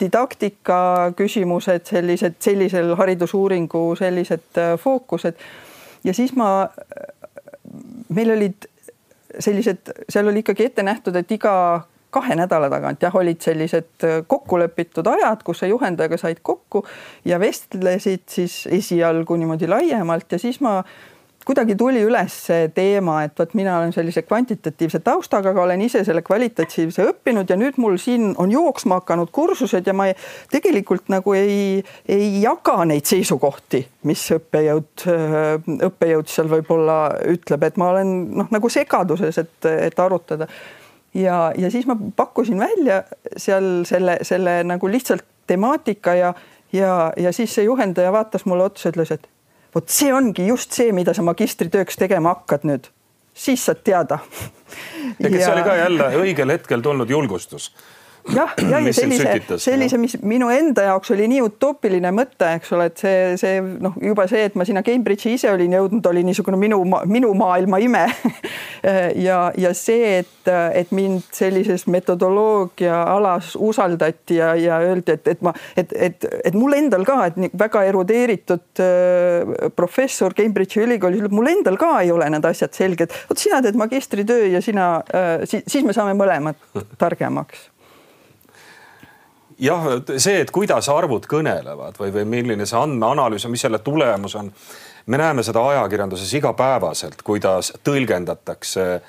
[0.00, 0.78] didaktika
[1.18, 5.44] küsimused, sellised, sellisel haridusuuringu sellised fookused
[6.04, 6.68] ja siis ma,
[8.08, 8.68] meil olid
[9.40, 11.54] sellised, seal oli ikkagi ette nähtud, et iga
[12.12, 16.84] kahe nädala tagant jah, olid sellised kokkulepitud ajad, kus sa juhendajaga said kokku
[17.24, 20.28] ja vestlesid siis esialgu niimoodi laiemalt.
[20.32, 20.82] Ja siis ma
[21.46, 26.04] kuidagi tuli üles see teema, et vot mina olen sellise kvantitatiivse taustaga, aga olen ise
[26.06, 30.16] selle kvalitatiivse õppinud ja nüüd mul siin on jooksma hakanud kursused ja ma ei,
[30.52, 35.06] tegelikult nagu ei, ei jaga neid seisukohti, mis õppejõud,
[35.90, 37.00] õppejõud seal võib-olla
[37.32, 40.48] ütleb, et ma olen noh, nagu segaduses, et, et arutada.
[41.14, 43.02] ja, ja siis ma pakkusin välja
[43.36, 46.34] seal selle, selle nagu lihtsalt temaatika ja,
[46.72, 49.28] ja, ja siis see juhendaja vaatas mulle otsa, ütles, et
[49.74, 52.90] vot see ongi just see, mida sa magistritööks tegema hakkad nüüd,
[53.34, 54.18] siis saad teada.
[55.18, 55.52] ja kes ja...
[55.54, 57.72] oli ka jälle õigel hetkel tulnud julgustus
[58.30, 62.88] jah, ja, ja sellise, sellise, mis minu enda jaoks oli nii utoopiline mõte, eks ole,
[62.90, 66.60] et see, see noh, juba see, et ma sinna Cambridge'i ise olin jõudnud, oli niisugune
[66.60, 68.06] minu, minu maailma ime.
[68.82, 75.44] Ja, ja see, et, et mind sellises metodoloogia alas usaldati ja, ja öeldi, et, et
[75.46, 81.36] ma, et, et, et mul endal ka, et väga erudeeritud äh, professor Cambridge'i ülikoolis ütleb,
[81.38, 83.14] mul endal ka ei ole need asjad selged.
[83.30, 86.58] vot sina teed magistritöö ja sina äh,, siis me saame mõlemad
[86.98, 87.68] targemaks
[89.58, 94.36] jah, see, et kuidas arvud kõnelevad või, või milline see andmeanalüüs on, mis selle tulemus
[94.38, 94.52] on.
[95.06, 99.02] me näeme seda ajakirjanduses igapäevaselt, kuidas tõlgendatakse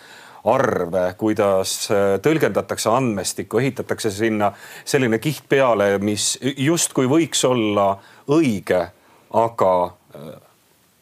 [0.43, 4.51] arve, kuidas äh, tõlgendatakse andmestikku, ehitatakse sinna
[4.85, 7.93] selline kiht peale, mis justkui võiks olla
[8.27, 8.81] õige,
[9.33, 10.33] aga äh,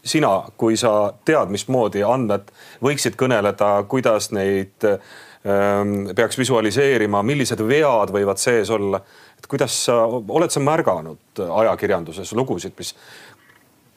[0.04, 2.52] sina, kui sa tead, mismoodi andmed
[2.84, 9.02] võiksid kõneleda, kuidas neid ähm, peaks visualiseerima, millised vead võivad sees olla.
[9.42, 12.94] Et kuidas sa, oled sa märganud ajakirjanduses lugusid, mis,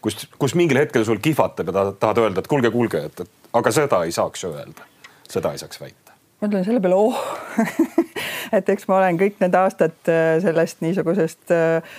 [0.05, 3.75] kus, kus mingil hetkel sul kihvatab ja tahad öelda, et kuulge, kuulge, et, et aga
[3.75, 4.89] seda ei saaks öelda,
[5.29, 6.05] seda ei saaks väita
[6.45, 7.21] ma ütlen selle peale oh.
[8.55, 11.97] Et eks ma olen kõik need aastad äh, sellest niisugusest äh,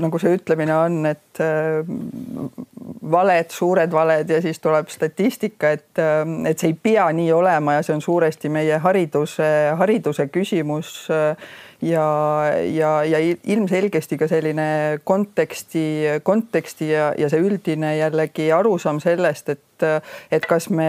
[0.00, 1.80] nagu see ütlemine on, et äh,
[3.10, 6.00] valed, suured valed ja siis tuleb statistika, et,
[6.48, 9.50] et see ei pea nii olema ja see on suuresti meie hariduse,
[9.80, 10.94] hariduse küsimus
[11.84, 12.08] ja,
[12.64, 14.66] ja, ja ilmselgesti ka selline
[15.04, 15.84] konteksti,
[16.26, 19.86] konteksti ja, ja see üldine jällegi arusaam sellest, et,
[20.32, 20.88] et kas me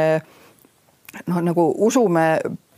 [1.27, 2.27] noh, nagu usume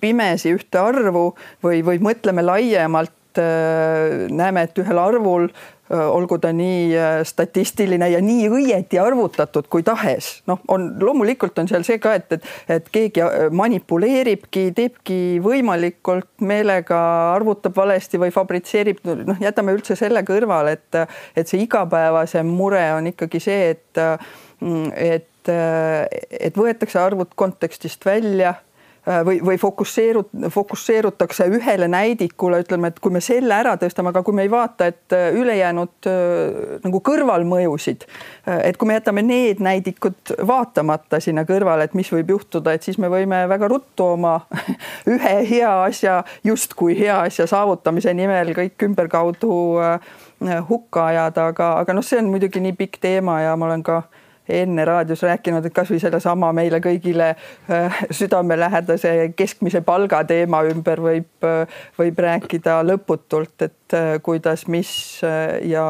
[0.02, 1.32] pimesi ühte arvu
[1.64, 5.44] või, või mõtleme laiemalt, näeme, et ühel arvul
[5.90, 6.96] olgu ta nii
[7.28, 12.38] statistiline ja nii õieti arvutatud kui tahes, noh, on loomulikult on seal see ka, et,
[12.38, 13.24] et, et keegi
[13.56, 17.00] manipuleeribki, teebki võimalikult meelega,
[17.36, 21.02] arvutab valesti või fabritseerib, noh, jätame üldse selle kõrvale, et,
[21.40, 24.04] et see igapäevasem mure on ikkagi see, et,
[24.96, 28.58] et, et võetakse arvud kontekstist välja
[29.26, 34.36] või, või fokusseerut-, fokusseerutakse ühele näidikule, ütleme, et kui me selle ära tõstame, aga kui
[34.36, 38.08] me ei vaata, et äh, ülejäänud äh, nagu kõrvalmõjusid,
[38.58, 43.00] et kui me jätame need näidikud vaatamata sinna kõrvale, et mis võib juhtuda, et siis
[43.02, 44.40] me võime väga ruttu oma
[45.14, 49.58] ühe hea asja, justkui hea asja saavutamise nimel kõik ümberkaudu
[50.70, 54.04] hukka ajada, aga, aga noh, see on muidugi nii pikk teema ja ma olen ka
[54.50, 61.30] enne raadios rääkinud, et kasvõi sellesama meile kõigile äh, südamelähedase keskmise palga teema ümber võib,
[61.46, 64.92] äh, võib rääkida lõputult, et äh, kuidas, mis
[65.68, 65.86] ja,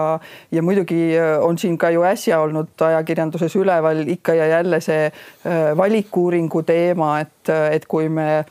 [0.52, 5.10] ja muidugi on siin ka ju äsja olnud ajakirjanduses üleval ikka ja jälle see
[5.78, 8.46] valikuuringu teema, et, et kui me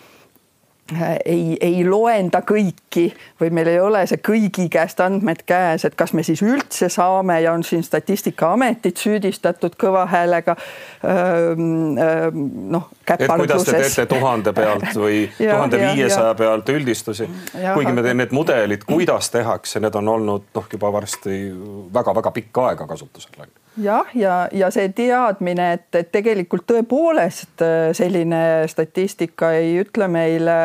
[1.24, 3.08] ei, ei loenda kõiki
[3.40, 7.40] või meil ei ole see kõigi käest andmed käes, et kas me siis üldse saame
[7.42, 10.56] ja on siin Statistikaametit süüdistatud kõva häälega
[11.56, 12.88] noh,
[13.36, 17.28] kuidas te teete tuhande pealt või tuhande viiesaja pealt üldistusi,
[17.74, 21.46] kuigi me teeme need mudelid, kuidas tehakse, need on olnud noh, juba varsti
[21.94, 23.34] väga-väga pikka aega kasutusel
[23.82, 30.56] jah, ja, ja see teadmine, et, et tegelikult tõepoolest äh, selline statistika ei ütle meile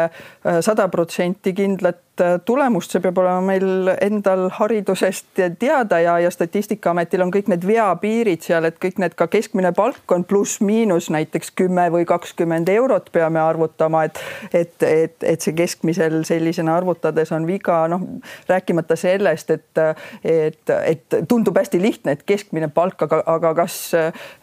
[0.42, 7.24] sada protsenti kindlat Äh, tulemust, see peab olema meil endal haridusest teada ja, ja Statistikaametil
[7.24, 11.86] on kõik need veapiirid seal, et kõik need ka keskmine palk on pluss-miinus näiteks kümme
[11.94, 14.20] või kakskümmend eurot peame arvutama, et,
[14.52, 18.04] et, et, et see keskmisel sellisena arvutades on viga, noh
[18.50, 19.82] rääkimata sellest, et,
[20.28, 23.80] et, et tundub hästi lihtne, et keskmine palk, aga, aga kas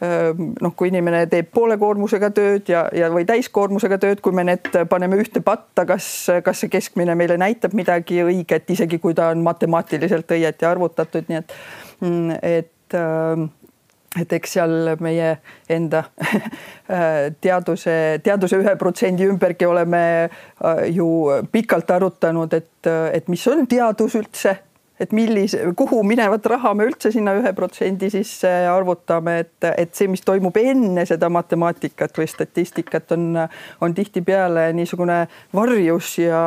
[0.01, 4.73] noh, kui inimene teeb poole koormusega tööd ja, ja või täiskoormusega tööd, kui me need
[4.89, 6.09] paneme ühte patta, kas,
[6.44, 11.40] kas see keskmine meile näitab midagi õiget, isegi kui ta on matemaatiliselt õieti arvutatud, nii
[11.40, 11.55] et,
[12.01, 13.48] mm, et äh,
[14.16, 15.35] et eks seal meie
[15.70, 16.01] enda
[17.44, 17.92] teaduse,
[18.24, 21.09] teaduse ühe protsendi ümbergi oleme äh, ju
[21.53, 24.57] pikalt arutanud, et, et mis on teadus üldse
[25.01, 30.09] et millise, kuhu minevat raha me üldse sinna ühe protsendi sisse arvutame, et, et see,
[30.11, 33.43] mis toimub enne seda matemaatikat või statistikat, on,
[33.85, 35.21] on tihtipeale niisugune
[35.55, 36.43] varjus ja,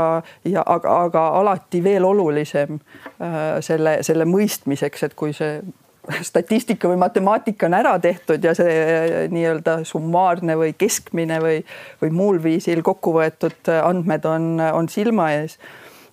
[0.47, 5.61] ja aga, aga alati veel olulisem äh, selle, selle mõistmiseks, et kui see
[6.25, 11.59] statistika või matemaatika on ära tehtud ja see äh, nii-öelda summaarne või keskmine või,
[12.03, 15.55] või muul viisil kokku võetud andmed on, on silma ees,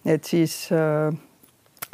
[0.07, 1.11] et siis äh,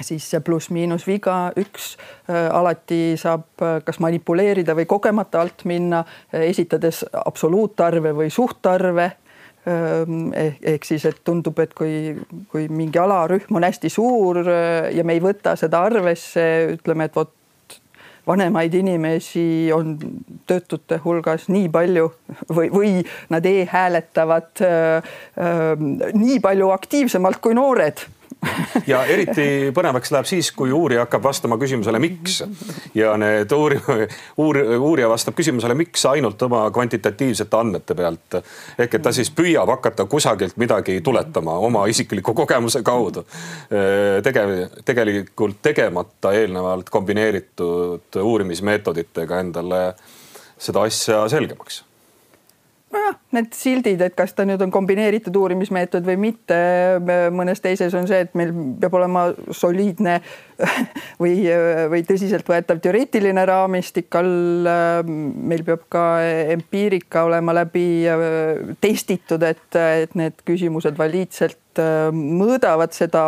[0.03, 1.95] siis see pluss-miinus viga, üks
[2.29, 9.13] äh, alati saab äh, kas manipuleerida või kogemata alt minna, äh, esitades absoluutarve või suhtarve.
[9.65, 12.13] Ähm, ehk, ehk siis, et tundub, et kui,
[12.53, 17.33] kui mingi alarühm on hästi suur ja me ei võta seda arvesse, ütleme, et vot
[18.27, 19.97] vanemaid inimesi on
[20.49, 22.09] töötute hulgas nii palju
[22.55, 22.93] või, või
[23.33, 25.73] nad e-hääletavad äh, äh,
[26.15, 28.07] nii palju aktiivsemalt kui noored
[28.87, 32.41] ja eriti põnevaks läheb siis, kui uurija hakkab vastama küsimusele, miks
[32.97, 33.81] ja need uuri-,
[34.43, 38.39] uur-, uurija vastab küsimusele, miks ainult oma kvantitatiivsete andmete pealt.
[38.79, 43.27] ehk et ta siis püüab hakata kusagilt midagi tuletama oma isikliku kogemuse kaudu.
[44.23, 49.83] tege-, tegelikult tegemata eelnevalt kombineeritud uurimismeetoditega endale
[50.59, 51.83] seda asja selgemaks
[52.95, 56.57] nojah, need sildid, et kas ta nüüd on kombineeritud uurimismeetod või mitte,
[57.35, 60.19] mõnes teises on see, et meil peab olema soliidne
[61.23, 61.35] või,
[61.93, 64.71] või tõsiseltvõetav teoreetiline raamistik all.
[65.05, 66.05] meil peab ka
[66.55, 67.87] empiirika olema läbi
[68.81, 71.61] testitud, et, et need küsimused valiidselt
[72.15, 73.25] mõõdavad seda,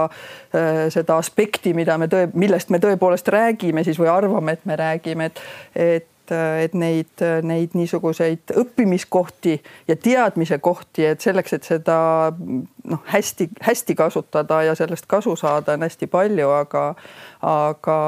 [0.92, 5.32] seda aspekti, mida me tõe, millest me tõepoolest räägime siis või arvame, et me räägime,
[5.32, 5.42] et,
[5.74, 9.56] et et neid, neid niisuguseid õppimiskohti
[9.88, 11.98] ja teadmise kohti, et selleks, et seda
[12.36, 16.84] noh, hästi-hästi kasutada ja sellest kasu saada, on hästi palju, aga,
[17.42, 17.98] aga,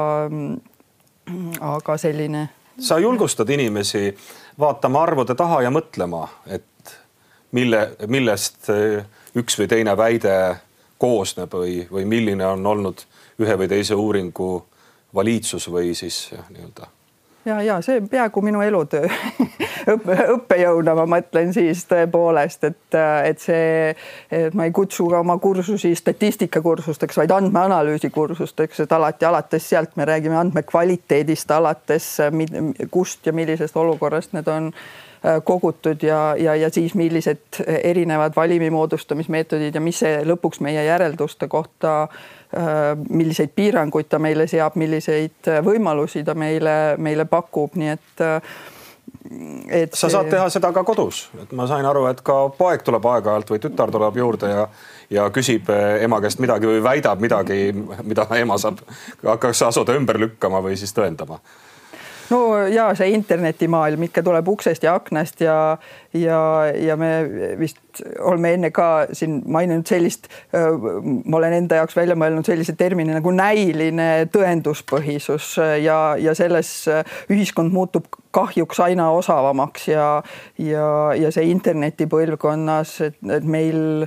[1.73, 2.49] aga selline.
[2.79, 4.17] sa julgustad inimesi
[4.59, 6.95] vaatama arvude taha ja mõtlema, et
[7.51, 8.69] mille, millest
[9.35, 10.35] üks või teine väide
[10.99, 13.05] koosneb või, või milline on olnud
[13.39, 14.65] ühe või teise uuringu
[15.15, 16.87] valiidsus või siis nii-öelda
[17.49, 19.09] ja, ja see peaaegu minu elutöö.
[19.93, 23.95] Õppe, õppejõuna ma mõtlen siis tõepoolest, et, et see,
[24.31, 29.95] et ma ei kutsu ka oma kursusi statistikakursusteks, vaid andmeanalüüsi kursusteks, et alati alates sealt
[29.97, 32.17] me räägime andmekvaliteedist alates,
[32.91, 38.69] kust ja millisest olukorrast need on äh, kogutud ja, ja, ja siis millised erinevad valimi
[38.69, 42.38] moodustamismeetodid ja mis see lõpuks meie järelduste kohta Äh,
[43.09, 48.59] milliseid piiranguid ta meile seab, milliseid äh, võimalusi ta meile, meile pakub, nii et äh,
[49.73, 53.05] et sa saad teha seda ka kodus, et ma sain aru, et ka poeg tuleb
[53.09, 54.67] aeg-ajalt või tütar tuleb juurde ja
[55.09, 55.69] ja küsib
[56.01, 57.71] ema käest midagi või väidab midagi,
[58.05, 58.83] mida ema saab,
[59.41, 61.39] kas asuda ümber lükkama või siis tõendama
[62.29, 65.77] no ja see internetimaailm ikka tuleb uksest ja aknast ja,
[66.13, 66.39] ja,
[66.75, 67.11] ja me
[67.59, 67.79] vist
[68.19, 73.33] oleme enne ka siin maininud sellist, ma olen enda jaoks välja mõelnud sellise termini nagu
[73.35, 76.71] näiline tõenduspõhisus ja, ja selles
[77.31, 80.09] ühiskond muutub kahjuks aina osavamaks ja,
[80.61, 84.05] ja, ja see internetipõlvkonnas, et, meil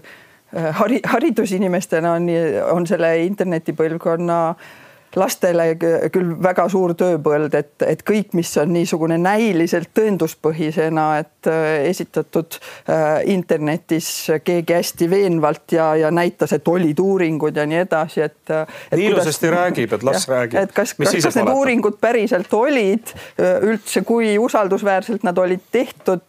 [0.53, 2.31] hari, haridusinimestena on,
[2.70, 4.70] on selle internetipõlvkonna äh,
[5.17, 5.75] lastele
[6.13, 12.57] küll väga suur tööpõld, et, et kõik, mis on niisugune näiliselt tõenduspõhisena, et äh, esitatud
[12.57, 14.09] äh, internetis
[14.45, 18.99] keegi hästi veenvalt ja, ja näitas, et olid uuringud ja nii edasi, et, äh, et.
[18.99, 20.61] nii ilusasti räägib, et las räägib.
[20.63, 26.25] et kas, kas, kas need uuringud päriselt olid üldse, kui usaldusväärselt nad olid tehtud,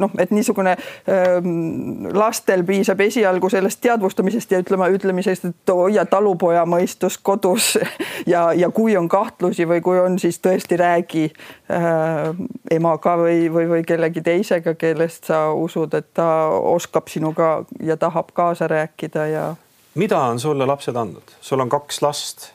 [0.00, 0.74] noh, et niisugune
[1.10, 7.74] ähm, lastel piisab esialgu sellest teadvustamisest ja ütleme, ütlemisest, et hoia talupoja mõistus kodus
[8.26, 12.32] ja, ja kui on kahtlusi või kui on, siis tõesti räägi äh,
[12.70, 18.32] emaga või, või, või kellegi teisega, kellest sa usud, et ta oskab sinuga ja tahab
[18.36, 19.46] kaasa rääkida ja.
[19.94, 22.52] mida on sulle lapsed andnud, sul on kaks last.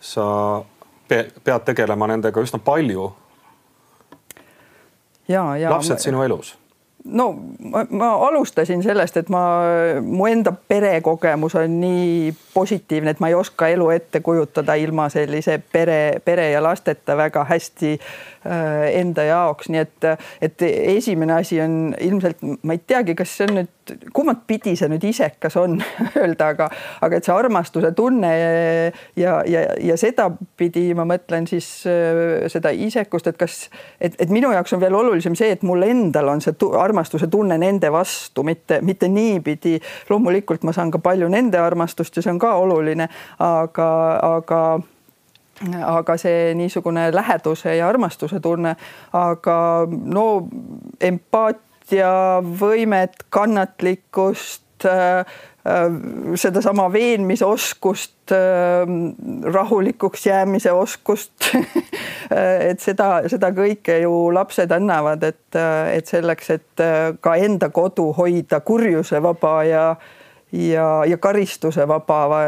[0.00, 0.62] sa
[1.08, 3.12] pead tegelema nendega üsna palju.
[5.28, 5.70] ja, ja.
[5.70, 6.56] lapsed sinu elus
[7.06, 9.42] no ma, ma alustasin sellest, et ma,
[10.02, 15.58] mu enda perekogemus on nii positiivne, et ma ei oska elu ette kujutada ilma sellise
[15.72, 20.10] pere, pere ja lasteta väga hästi äh, enda jaoks, nii et,
[20.42, 23.72] et esimene asi on ilmselt, ma ei teagi, kas see on nüüd
[24.12, 25.78] kummat pidi see nüüd isekas on
[26.22, 26.68] öelda, aga,
[27.04, 28.30] aga et see armastuse tunne
[29.16, 33.58] ja, ja, ja, sedapidi ma mõtlen siis äh, seda isekust, et kas,
[34.00, 37.58] et, et minu jaoks on veel olulisem see, et mul endal on see armastuse tunne
[37.60, 39.78] nende vastu, mitte, mitte niipidi.
[40.10, 43.08] loomulikult ma saan ka palju nende armastust ja see on ka oluline,
[43.38, 43.88] aga,
[44.36, 44.60] aga
[45.86, 48.74] aga see niisugune läheduse ja armastuse tunne,
[49.12, 50.26] aga no
[51.86, 58.86] empaatia empatiavõimet, kannatlikkust äh, äh, sedasama veenmisoskust, äh,
[59.52, 61.32] rahulikuks jäämise oskust
[62.70, 65.54] et seda, seda kõike ju lapsed annavad, et,
[65.92, 66.84] et selleks, et
[67.20, 69.96] ka enda kodu hoida kurjusevaba ja,
[70.52, 72.42] ja, ja karistuse vaba.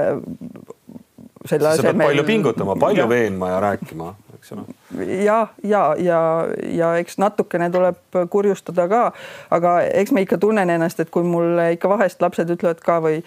[1.46, 3.08] sa pead palju pingutama, palju ja.
[3.08, 4.14] veenma ja rääkima
[4.48, 5.24] eks ole.
[5.24, 9.12] ja, ja, ja, ja eks natukene tuleb kurjustada ka,
[9.50, 13.22] aga eks ma ikka tunnen ennast, et kui mulle ikka vahest lapsed ütlevad ka või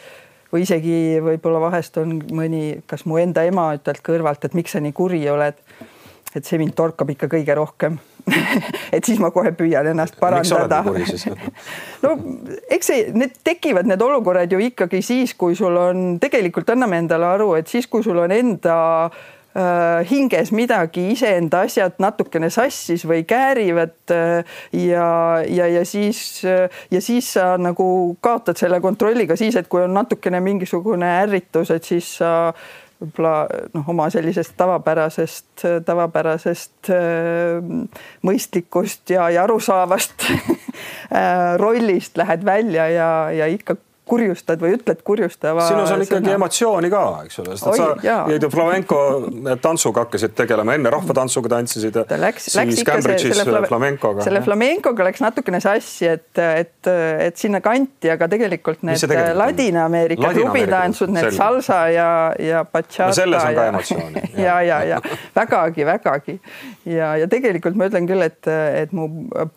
[0.51, 4.81] või isegi võib-olla vahest on mõni, kas mu enda ema ütleb kõrvalt, et miks sa
[4.83, 5.55] nii kuri oled.
[6.35, 7.97] et see mind torkab ikka kõige rohkem
[8.95, 10.83] et siis ma kohe püüan ennast parandada.
[12.03, 12.11] no
[12.69, 17.25] eks see, need tekivad, need olukorrad ju ikkagi siis, kui sul on, tegelikult anname endale
[17.25, 18.77] aru, et siis, kui sul on enda
[19.11, 19.40] Äh,
[20.07, 25.07] hinges midagi, iseenda asjad natukene sassis või käärivad äh, ja,
[25.43, 30.39] ja, ja siis ja siis sa nagu kaotad selle kontrolliga siis, et kui on natukene
[30.39, 32.53] mingisugune ärritus, et siis sa
[33.01, 33.35] võib-olla
[33.73, 36.91] noh, oma sellisest tavapärasest, tavapärasest
[38.23, 40.27] mõistlikust ja, ja arusaavast
[41.63, 43.75] rollist lähed välja ja, ja ikka
[44.05, 45.67] kurjustad või ütled kurjustava.
[45.67, 46.37] sinus on ikkagi sõna.
[46.39, 48.97] emotsiooni ka, eks ole, sest sa jäid ju flamenco
[49.61, 51.99] tantsuga hakkasid tegelema, enne rahvatantsuga tantsisid.
[52.09, 54.25] ta läks, läks ikka see, selle flamencoga.
[54.25, 56.91] selle flamencoga läks natukene sassi, et, et,
[57.27, 61.37] et sinna kanti, aga tegelikult need Ladina-Ameerika Ladina klubitantsud, need selge.
[61.37, 62.09] salsa ja,
[62.41, 63.11] ja bachata.
[63.13, 64.25] no selles on ka emotsiooni.
[64.47, 65.01] ja, ja, ja
[65.37, 66.39] vägagi, vägagi
[66.89, 69.07] ja, ja tegelikult ma ütlen küll, et, et mu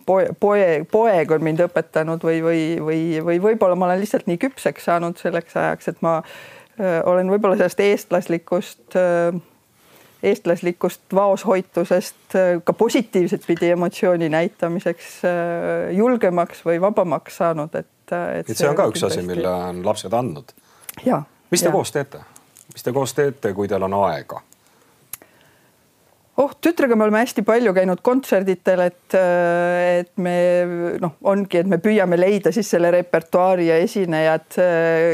[0.07, 4.34] poe, poe, poeg on mind õpetanud või, või, või, või võib-olla ma olen lihtsalt nii
[4.41, 6.21] küpseks saanud selleks ajaks, et ma
[7.07, 8.97] olen võib-olla sellest eestlaslikust,
[10.27, 12.35] eestlaslikust vaoshoitusest
[12.67, 15.21] ka positiivset pidi emotsiooni näitamiseks
[15.95, 18.51] julgemaks või vabamaks saanud, et, et.
[18.51, 20.51] et see on ka üks asi, mille on lapsed andnud.
[21.05, 21.77] mis te ja.
[21.77, 22.25] koos teete?
[22.75, 24.43] mis te koos teete, kui teil on aega?
[26.37, 30.35] Oh, tütrega me oleme hästi palju käinud kontserditel, et, et me
[31.03, 34.59] noh, ongi, et me püüame leida siis selle repertuaari ja esinejad,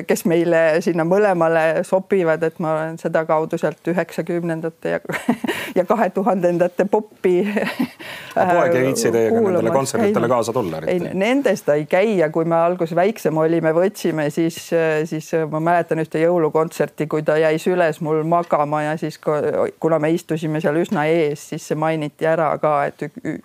[0.09, 5.03] kes meile sinna mõlemale sobivad, et ma olen sedakaudu sealt üheksakümnendate ja,
[5.79, 7.37] ja kahe tuhandendate popi.
[8.35, 10.81] poeg ei viitsi teiega nendele kontsertidele kaasa tulla?
[10.89, 14.57] ei, nendest ta ei käi ja kui me alguses väiksem olime, võtsime, siis,
[15.11, 20.15] siis ma mäletan ühte jõulukontserti, kui ta jäi süles mul magama ja siis kuna me
[20.17, 23.05] istusime seal üsna ees, siis see mainiti ära ka, et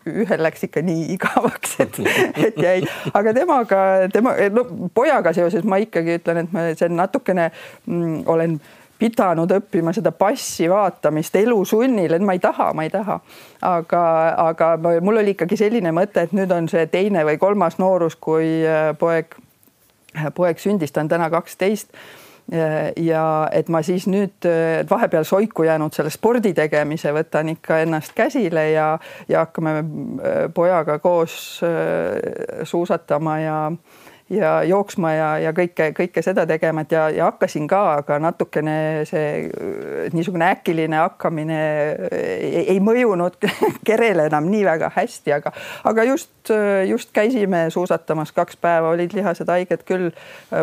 [0.09, 1.99] ühel läks ikka nii igavaks, et,
[2.47, 2.79] et jäi,
[3.13, 8.59] aga temaga, tema, no pojaga seoses ma ikkagi ütlen, et ma see natukene mm, olen
[8.99, 13.19] pidanud õppima seda passi vaatamist elusunnil, et ma ei taha, ma ei taha.
[13.65, 14.03] aga,
[14.45, 18.61] aga mul oli ikkagi selline mõte, et nüüd on see teine või kolmas noorus, kui
[18.63, 19.35] äh, poeg,
[20.35, 21.91] poeg sündis, ta on täna kaksteist
[22.51, 24.45] ja et ma siis nüüd
[24.89, 28.89] vahepeal soiku jäänud selle spordi tegemise võtan ikka ennast käsile ja,
[29.29, 29.85] ja hakkame äh,
[30.53, 33.59] pojaga koos äh, suusatama ja
[34.29, 38.77] ja jooksma ja, ja kõike, kõike seda tegema, et ja, ja hakkasin ka, aga natukene
[39.05, 39.45] see
[40.15, 41.59] niisugune äkiline hakkamine
[42.09, 43.37] ei, ei mõjunud
[43.87, 45.53] kerele enam nii väga hästi, aga,
[45.85, 46.33] aga just,
[46.89, 50.09] just käisime suusatamas kaks päeva, olid lihased haiged küll.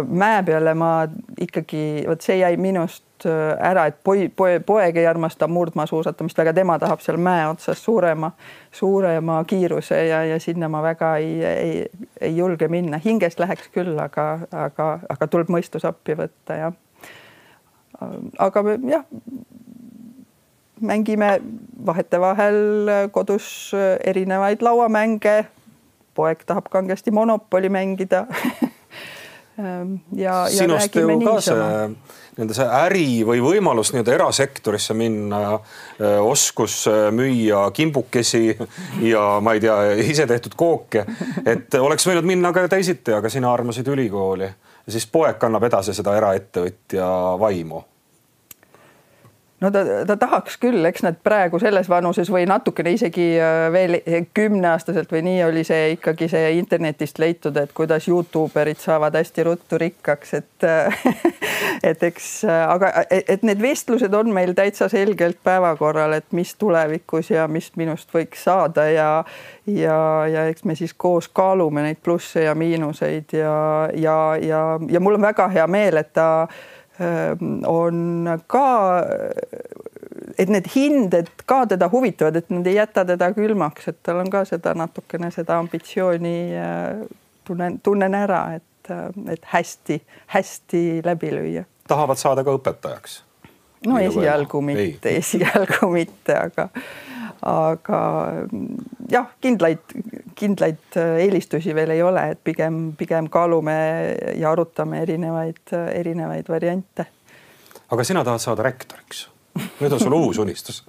[0.09, 0.93] mäe peale ma
[1.39, 6.79] ikkagi, vot see jäi minust ära, et poi, poe, poeg ei armasta murdmaasuusatamist väga, tema
[6.79, 8.33] tahab seal mäe otsas suurema,
[8.73, 11.87] suurema kiiruse ja, ja sinna ma väga ei, ei,
[12.21, 16.73] ei julge minna, hingest läheks küll, aga, aga, aga tuleb mõistus appi võtta ja.
[18.39, 19.07] aga jah,
[20.83, 21.35] mängime
[21.87, 23.73] vahetevahel kodus
[24.05, 25.45] erinevaid lauamänge.
[26.15, 28.27] poeg tahab kangesti Monopoli mängida
[29.57, 29.85] ja,
[30.17, 35.59] ja sinust ju ka see nii-öelda see äri või võimalus nii-öelda erasektorisse minna,
[36.25, 38.45] oskus müüa kimbukesi
[39.13, 41.07] ja ma ei tea, isetehtud kooke.
[41.47, 44.49] et oleks võinud minna ka teisiti, aga sina armasid ülikooli
[44.89, 47.07] siis poeg kannab edasi seda eraettevõtja
[47.41, 47.85] vaimu
[49.63, 53.99] no ta, ta tahaks küll, eks nad praegu selles vanuses või natukene isegi äh, veel
[54.35, 59.79] kümneaastaselt või nii oli see ikkagi see internetist leitud, et kuidas Youtuberid saavad hästi ruttu
[59.81, 61.07] rikkaks, et äh,
[61.93, 67.31] et eks, äh, aga et need vestlused on meil täitsa selgelt päevakorral, et mis tulevikus
[67.31, 69.11] ja mis minust võiks saada ja
[69.67, 73.57] ja, ja eks me siis koos kaalume neid plusse ja miinuseid ja,
[73.95, 76.72] ja, ja, ja mul on väga hea meel, et ta Ehm,
[77.67, 78.67] on ka,
[80.39, 84.31] et need hinded ka teda huvitavad, et nad ei jäta teda külmaks, et tal on
[84.33, 86.37] ka seda natukene seda ambitsiooni
[87.45, 88.95] tunnen, tunnen ära, et,
[89.35, 91.65] et hästi-hästi läbi lüüa.
[91.89, 93.23] tahavad saada ka õpetajaks?
[93.87, 96.69] no esialgu mitte, esialgu mitte, aga
[97.43, 98.01] aga
[99.11, 99.83] jah, kindlaid,
[100.39, 103.75] kindlaid äh, eelistusi veel ei ole, et pigem, pigem kaalume
[104.39, 107.07] ja arutame erinevaid, erinevaid variante.
[107.91, 109.27] aga sina tahad saada rektoriks?
[109.81, 110.83] nüüd on sul uus unistus,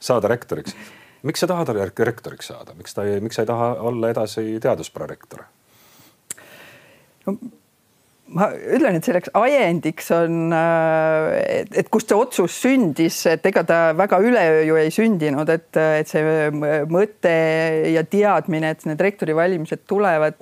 [0.00, 0.76] saada rektoriks.
[1.22, 5.46] miks sa tahad rektoriks saada, miks ta miks sa ei taha olla edasi teadusprorektor
[7.26, 7.38] no,?
[8.36, 13.64] Ma ütlen, et selleks ajendiks on, äh, et, et kust see otsus sündis, et ega
[13.66, 16.50] ta väga üleöö ju ei sündinud, et, et see
[16.90, 17.36] mõte
[17.94, 20.38] ja teadmine, et need rektori valimised tulevad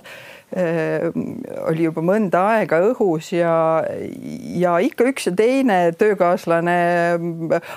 [0.57, 3.53] oli juba mõnda aega õhus ja,
[4.57, 6.77] ja ikka üks ja teine töökaaslane,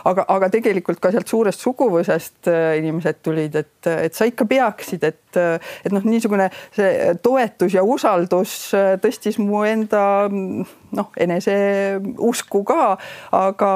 [0.07, 2.47] aga, aga tegelikult ka sealt suurest suguvõsast
[2.79, 5.41] inimesed tulid, et, et sa ikka peaksid, et,
[5.83, 8.55] et noh, niisugune see toetus ja usaldus
[9.03, 12.95] tõstis mu enda noh, eneseusku ka,
[13.35, 13.75] aga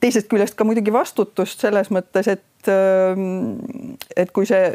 [0.00, 4.70] teisest küljest ka muidugi vastutust selles mõttes, et et kui see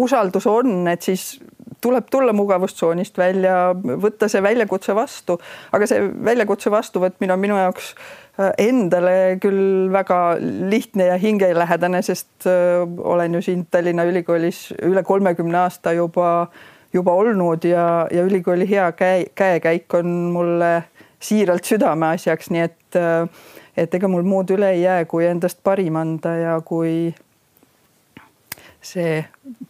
[0.00, 1.34] usaldus on, et siis
[1.82, 5.38] tuleb tulla mugavustsoonist välja, võtta see väljakutse vastu,
[5.74, 12.46] aga see väljakutse vastuvõtmine on minu jaoks äh, endale küll väga lihtne ja hingelähedane, sest
[12.46, 16.46] äh, olen ju siin Tallinna Ülikoolis üle kolmekümne aasta juba,
[16.94, 20.74] juba olnud ja, ja ülikooli hea käe, käekäik on mulle
[21.22, 23.26] siiralt südameasjaks, nii et, äh,
[23.76, 27.12] et ega mul muud üle ei jää, kui endast parim anda ja kui
[28.82, 29.24] see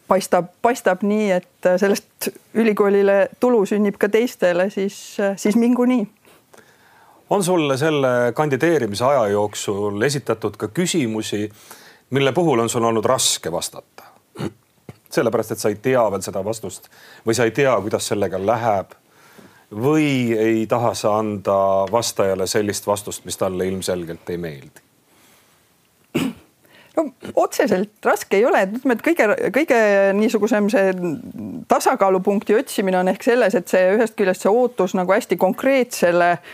[0.08, 4.96] paistab, paistab nii, et sellest ülikoolile tulu sünnib ka teistele, siis,
[5.36, 6.06] siis mingu nii.
[7.30, 11.50] on sulle selle kandideerimise aja jooksul esitatud ka küsimusi,
[12.10, 14.08] mille puhul on sul olnud raske vastata?
[15.16, 16.88] sellepärast, et sa ei tea veel seda vastust
[17.26, 18.96] või sa ei tea, kuidas sellega läheb
[19.72, 21.58] või ei taha sa anda
[21.92, 24.91] vastajale sellist vastust, mis talle ilmselgelt ei meeldi?
[26.96, 29.78] No otseselt raske ei ole, et ütleme, et kõige, kõige
[30.18, 30.90] niisugusem see
[31.70, 36.52] tasakaalupunkti otsimine on ehk selles, et see ühest küljest see ootus nagu hästi konkreetsele äh,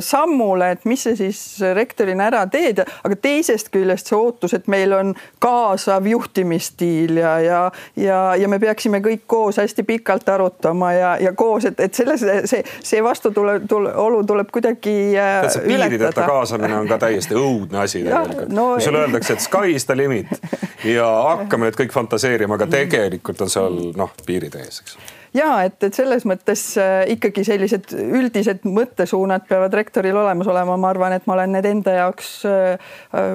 [0.00, 1.38] sammule, et mis sa siis
[1.74, 7.60] rektorina ära teed, aga teisest küljest see ootus, et meil on kaasav juhtimisstiil ja, ja,
[7.96, 12.22] ja, ja me peaksime kõik koos hästi pikalt arutama ja, ja koos, et, et selles
[12.50, 17.84] see, see vastutule tule, olu tuleb kuidagi äh, see piirideta kaasamine on ka täiesti õudne
[17.84, 18.54] asi tegelikult.
[18.54, 18.68] no,.
[18.76, 20.30] kui sulle öeldakse, et sky is the limit.
[20.84, 24.98] Ja hakkame nüüd kõik fantaseerima, aga tegelikult on seal noh, piirid ees, eks
[25.34, 30.92] ja et, et selles mõttes äh, ikkagi sellised üldised mõttesuunad peavad rektoril olemas olema, ma
[30.92, 32.86] arvan, et ma olen need enda jaoks äh,
[33.18, 33.34] äh,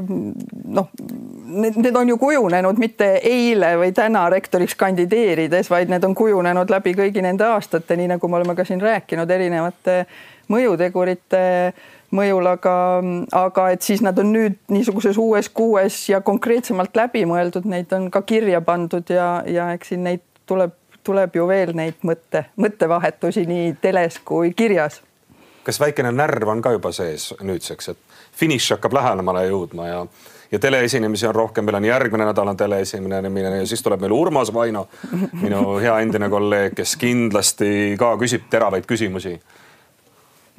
[0.79, 0.89] noh,
[1.45, 6.71] need, need on ju kujunenud mitte eile või täna rektoriks kandideerides, vaid need on kujunenud
[6.71, 10.03] läbi kõigi nende aastate, nii nagu me oleme ka siin rääkinud erinevate
[10.49, 11.45] mõjutegurite
[12.15, 12.75] mõjul, aga,
[13.37, 18.09] aga et siis nad on nüüd niisuguses uues kuues ja konkreetsemalt läbi mõeldud, neid on
[18.13, 20.78] ka kirja pandud ja, ja eks siin neid tuleb
[21.10, 25.01] tuleb ju veel neid mõtte, mõttevahetusi nii teles kui kirjas.
[25.64, 27.97] kas väikene närv on ka juba sees nüüdseks, et
[28.38, 29.99] finiš hakkab lähemale jõudma ja,
[30.51, 34.53] ja teleesinemisi on rohkem, meil on järgmine nädal on teleesinemine ja siis tuleb meil Urmas
[34.53, 34.88] Vaino,
[35.41, 39.36] minu hea endine kolleeg, kes kindlasti ka küsib teravaid küsimusi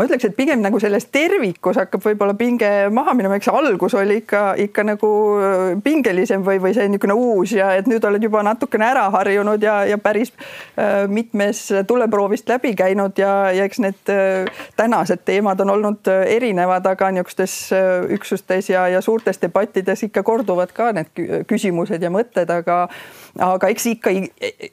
[0.01, 4.23] ma ütleks, et pigem nagu selles tervikus hakkab võib-olla pinge maha minema, eks algus oli
[4.23, 8.41] ikka, ikka nagu äh, pingelisem või, või see niisugune uus ja et nüüd oled juba
[8.47, 14.15] natukene ära harjunud ja, ja päris äh, mitmes tuleproovist läbi käinud ja, ja eks need
[14.15, 14.49] äh,
[14.81, 20.25] tänased teemad on olnud äh, erinevad, aga niisugustes äh, üksustes ja, ja suurtes debattides ikka
[20.25, 22.87] korduvad ka need küsimused ja mõtted, aga
[23.39, 24.13] aga eks ikka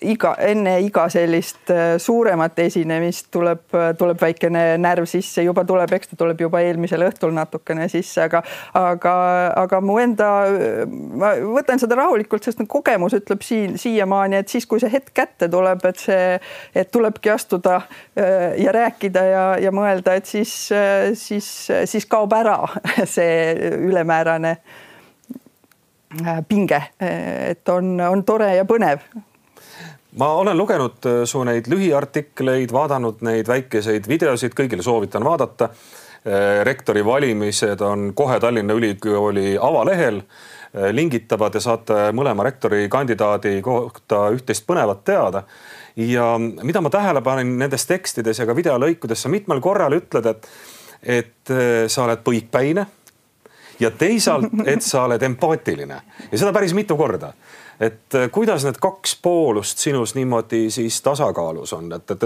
[0.10, 3.66] iga enne iga sellist äh, suuremat esinemist tuleb,
[4.00, 8.42] tuleb väikene närv sisse, juba tuleb, eks ta tuleb juba eelmisel õhtul natukene sisse, aga,
[8.78, 9.14] aga,
[9.64, 10.32] aga mu enda,
[10.88, 15.50] ma võtan seda rahulikult, sest kogemus ütleb siin siiamaani, et siis, kui see hetk kätte
[15.52, 16.34] tuleb, et see,
[16.76, 21.48] et tulebki astuda äh, ja rääkida ja, ja mõelda, et siis, äh, siis,
[21.86, 22.60] siis kaob ära
[23.16, 24.87] see ülemäärane Äh,
[26.48, 29.02] pinge, et on, on tore ja põnev
[30.18, 35.70] ma olen lugenud äh, su neid lühiartikleid, vaadanud neid väikeseid videosid, kõigile soovitan vaadata.
[36.28, 40.24] Äh, rektori valimised on kohe Tallinna Ülikooli avalehel.
[40.92, 45.44] lingitavad ja saate mõlema rektori kandidaadi kohta üht-teist põnevat teada.
[45.96, 50.48] ja mida ma tähele panin nendes tekstides ja ka videolõikudes, sa mitmel korral ütled, et,
[51.02, 51.54] et
[51.88, 52.86] sa oled põikpäine
[53.80, 56.02] ja teisalt, et sa oled empaatiline.
[56.32, 57.34] Ja seda päris mitu korda.
[57.80, 62.24] Et äh, kuidas need kaks poolust sinus niimoodi siis tasakaalus on, et, et,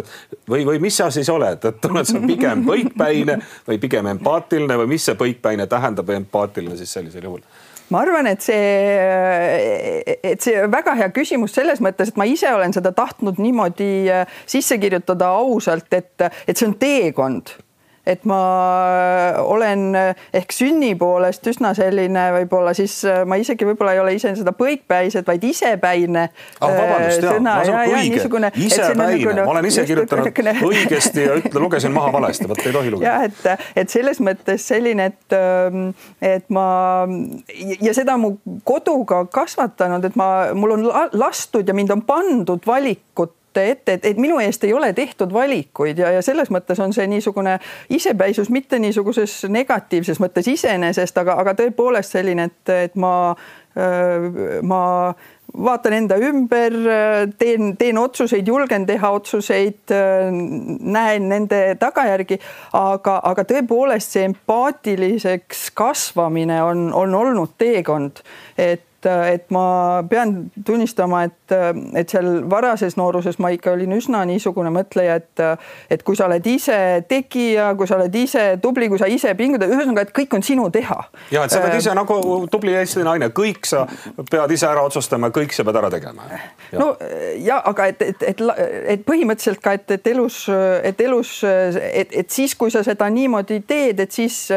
[0.49, 3.35] või, või mis sa siis oled, et oled sa pigem põikpäine
[3.67, 7.43] või pigem empaatiline või mis see põikpäine tähendab või empaatiline siis sellisel juhul?
[7.91, 12.71] ma arvan, et see, et see väga hea küsimus selles mõttes, et ma ise olen
[12.71, 17.51] seda tahtnud niimoodi äh, sisse kirjutada ausalt, et, et see on teekond
[18.07, 18.39] et ma
[19.43, 19.95] olen
[20.33, 25.25] ehk sünni poolest üsna selline, võib-olla siis ma isegi võib-olla ei ole ise seda põikpäised,
[25.27, 26.65] vaid isepäine ah,.
[26.65, 28.21] vabandust, jaa, ma saan õige,
[28.65, 30.41] isepäine, nagu, ma olen ise kirjutanud
[30.71, 33.11] õigesti ja ütle, lugesin maha valesti, vot ei tohi lugeda.
[33.11, 35.37] jah, et, et selles mõttes selline, et,
[36.31, 36.67] et ma
[37.81, 38.35] ja seda mu
[38.67, 44.17] koduga kasvatanud, et ma, mul on lastud ja mind on pandud valikut ette, et, et
[44.17, 47.57] minu eest ei ole tehtud valikuid ja, ja selles mõttes on see niisugune
[47.89, 53.35] isepäisus mitte niisuguses negatiivses mõttes iseenesest, aga, aga tõepoolest selline, et, et ma,
[54.63, 54.81] ma
[55.57, 56.75] vaatan enda ümber,
[57.37, 59.93] teen, teen otsuseid, julgen teha otsuseid,
[60.79, 62.39] näen nende tagajärgi,
[62.77, 68.23] aga, aga tõepoolest see empaatiliseks kasvamine on, on olnud teekond,
[68.57, 71.53] et et ma pean tunnistama, et,
[71.97, 75.43] et seal varases nooruses ma ikka olin üsna niisugune mõtleja, et,
[75.91, 76.77] et kui sa oled ise
[77.09, 80.69] tegija, kui sa oled ise tubli, kui sa ise pingutad, ühesõnaga, et kõik on sinu
[80.73, 80.99] teha.
[81.31, 82.19] ja et sa pead ise nagu
[82.51, 83.85] tubli Eesti naine, kõik sa
[84.29, 86.29] pead ise ära otsustama, kõik sa pead ära tegema.
[86.77, 86.93] no
[87.41, 88.43] ja aga et, et, et,
[88.95, 90.43] et põhimõtteliselt ka, et, et elus,
[90.83, 94.49] et elus, et, et siis, kui sa seda niimoodi teed, et siis,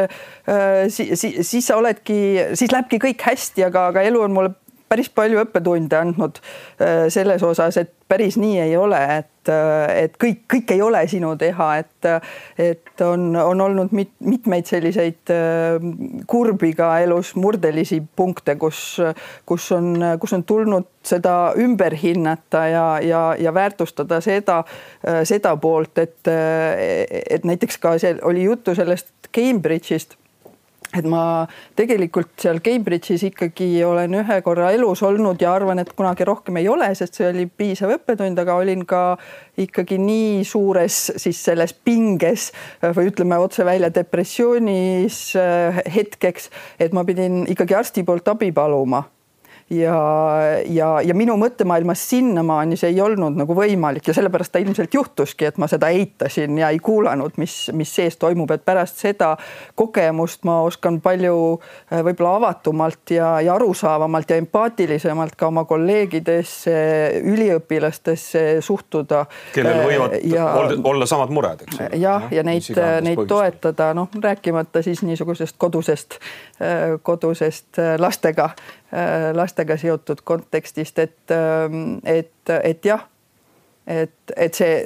[0.87, 2.17] siis, siis, siis sa oledki,
[2.53, 4.51] siis lähebki kõik hästi, aga, aga elu on mulle
[4.89, 10.17] päris palju õppetunde andnud äh, selles osas, et päris nii ei ole, et, äh, et
[10.21, 12.09] kõik, kõik ei ole sinu teha, et,
[12.61, 15.87] et on, on olnud mit, mitmeid selliseid äh,
[16.29, 18.83] kurbi ka elus murdelisi punkte, kus,
[19.49, 24.61] kus on, kus on tulnud seda ümber hinnata ja, ja, ja väärtustada seda,
[25.27, 30.17] seda poolt, et, et näiteks ka see oli juttu sellest Cambridge'ist
[30.97, 31.45] et ma
[31.77, 36.69] tegelikult seal Cambridge'is ikkagi olen ühe korra elus olnud ja arvan, et kunagi rohkem ei
[36.71, 39.03] ole, sest see oli piisav õppetund, aga olin ka
[39.61, 42.51] ikkagi nii suures siis selles pinges
[42.95, 49.05] või ütleme otse välja depressioonis äh, hetkeks, et ma pidin ikkagi arsti poolt abi paluma
[49.69, 49.97] ja,
[50.69, 55.47] ja, ja minu mõttemaailmas sinnamaani see ei olnud nagu võimalik ja sellepärast ta ilmselt juhtuski,
[55.49, 59.31] et ma seda eitasin ja ei kuulanud, mis, mis sees toimub, et pärast seda
[59.75, 66.77] kogemust ma oskan palju äh, võib-olla avatumalt ja, ja arusaavamalt ja empaatilisemalt ka oma kolleegidesse,
[67.33, 69.25] üliõpilastesse suhtuda.
[69.57, 70.47] kellel äh, võivad ja,
[70.77, 71.89] olla, samad mured, eks ole.
[72.05, 72.69] jah, ja neid,
[73.01, 73.33] neid põhjust.
[73.33, 76.19] toetada, noh, rääkimata siis niisugusest kodusest,
[76.61, 78.51] äh, kodusest lastega
[79.35, 83.07] lastega seotud kontekstist, et, ähm, et, et jah,
[83.87, 84.77] et, et see,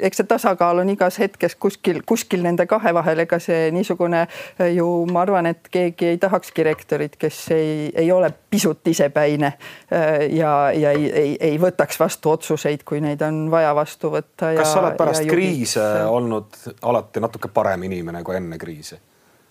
[0.00, 4.70] eks see tasakaal on igas hetkes kuskil, kuskil nende kahe vahel, ega see niisugune äh,
[4.72, 10.26] ju ma arvan, et keegi ei tahakski rektorit, kes ei, ei ole pisut isepäine äh,
[10.32, 14.54] ja, ja ei, ei, ei võtaks vastu otsuseid, kui neid on vaja vastu võtta.
[14.56, 19.00] kas sa oled pärast kriise olnud alati natuke parem inimene kui enne kriisi?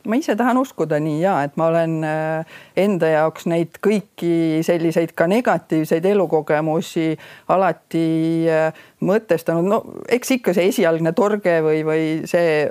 [0.06, 5.14] Ma ise tahan uskuda nii ja et ma olen äh, enda jaoks neid kõiki selliseid
[5.18, 7.08] ka negatiivseid elukogemusi
[7.54, 8.06] alati
[8.50, 12.68] äh, mõtestanud, no eks ikka see esialgne torge või, või see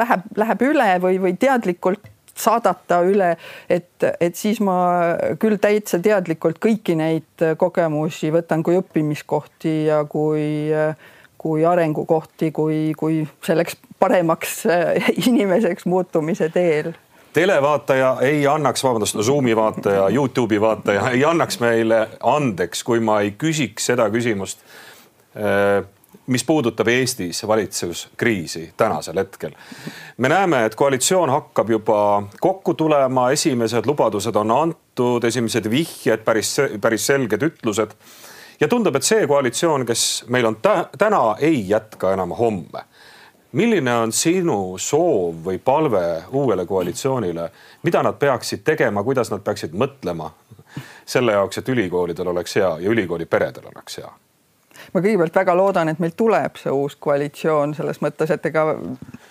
[0.00, 2.08] läheb, läheb üle või, või teadlikult
[2.40, 3.34] saadata üle,
[3.68, 4.76] et, et siis ma
[5.40, 10.70] küll täitsa teadlikult kõiki neid kogemusi võtan kui õppimiskohti ja kui,
[11.40, 16.92] kui arengukohti, kui, kui selleks paremaks äh, inimeseks muutumise teel
[17.32, 23.34] televaataja ei annaks, vabandust, Zoomi vaataja, Youtube'i vaataja ei annaks meile andeks, kui ma ei
[23.38, 24.64] küsiks seda küsimust,
[25.36, 25.84] äh,
[26.26, 29.52] mis puudutab Eestis valitsuskriisi tänasel hetkel.
[30.16, 36.56] me näeme, et koalitsioon hakkab juba kokku tulema, esimesed lubadused on antud, esimesed vihjed, päris,
[36.80, 37.90] päris selged ütlused.
[38.60, 40.58] ja tundub, et see koalitsioon, kes meil on
[40.98, 42.89] täna, ei jätka enam homme
[43.52, 47.50] milline on sinu soov või palve uuele koalitsioonile,
[47.82, 50.30] mida nad peaksid tegema, kuidas nad peaksid mõtlema
[51.06, 54.10] selle jaoks, et ülikoolidel oleks hea ja ülikooli peredel oleks hea?
[54.94, 58.64] ma kõigepealt väga loodan, et meil tuleb see uus koalitsioon selles mõttes, et ega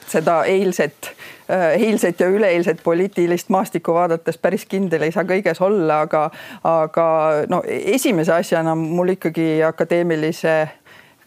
[0.07, 1.11] seda eilset,
[1.49, 6.29] äh, eilset ja üleeilset poliitilist maastikku vaadates päris kindel ei saa kõiges olla, aga,
[6.63, 7.07] aga
[7.49, 10.55] no esimese asjana mul ikkagi akadeemilise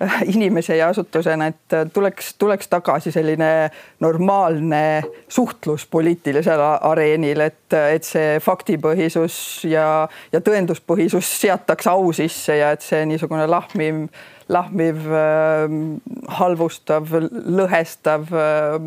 [0.35, 8.37] inimese ja asutusena, et tuleks, tuleks tagasi selline normaalne suhtlus poliitilisel areenil, et, et see
[8.43, 9.37] faktipõhisus
[9.71, 9.87] ja,
[10.33, 14.07] ja tõenduspõhisus seataks au sisse ja et see niisugune lahmiv,
[14.53, 15.79] lahmiv äh,,
[16.41, 17.15] halvustav,
[17.61, 18.79] lõhestav äh,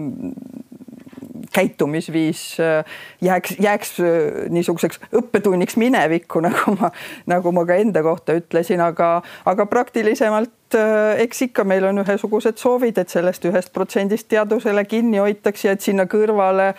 [1.56, 4.08] käitumisviis äh, jääks, jääks äh,
[4.50, 6.92] niisuguseks õppetunniks minevikku, nagu ma,
[7.32, 12.60] nagu ma ka enda kohta ütlesin, aga, aga praktilisemalt äh, eks ikka meil on ühesugused
[12.62, 16.74] soovid, et sellest ühest protsendist teadusele kinni hoitakse ja et sinna kõrvale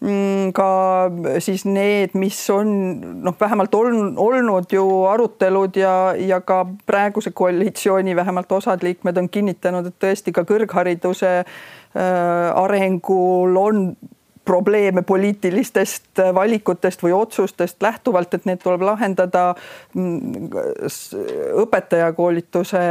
[0.00, 0.68] mm, ka
[1.44, 2.74] siis need, mis on
[3.22, 9.30] noh, vähemalt on olnud ju arutelud ja, ja ka praeguse koalitsiooni vähemalt osad liikmed on
[9.30, 11.32] kinnitanud, et tõesti ka kõrghariduse
[11.96, 13.78] arengul on
[14.46, 19.48] probleeme poliitilistest valikutest või otsustest lähtuvalt, et need tuleb lahendada
[19.94, 20.50] mm,
[21.64, 22.84] õpetajakoolituse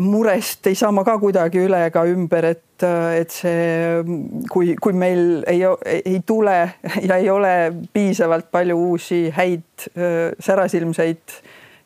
[0.00, 2.84] murest ei saa ma ka kuidagi üle ega ümber, et,
[3.18, 4.00] et see,
[4.50, 5.60] kui, kui meil ei,
[6.00, 6.56] ei tule
[7.08, 7.52] ja ei ole
[7.92, 9.90] piisavalt palju uusi häid
[10.40, 11.36] särasilmseid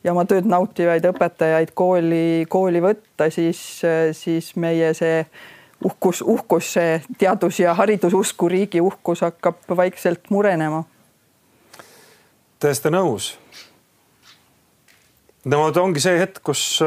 [0.07, 3.61] ja oma tööd nautivaid õpetajaid kooli, kooli võtta, siis,
[4.14, 5.24] siis meie see
[5.84, 10.84] uhkus, uhkus, see teadus- ja haridususku riigi uhkus hakkab vaikselt murenema.
[12.58, 13.38] täiesti nõus.
[15.44, 16.80] no ongi see hetk, kus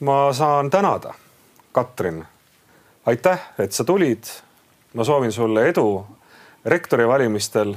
[0.00, 1.14] ma saan tänada,
[1.72, 2.26] Katrin.
[3.06, 4.24] aitäh, et sa tulid.
[4.94, 6.06] ma soovin sulle edu
[6.64, 7.74] rektori valimistel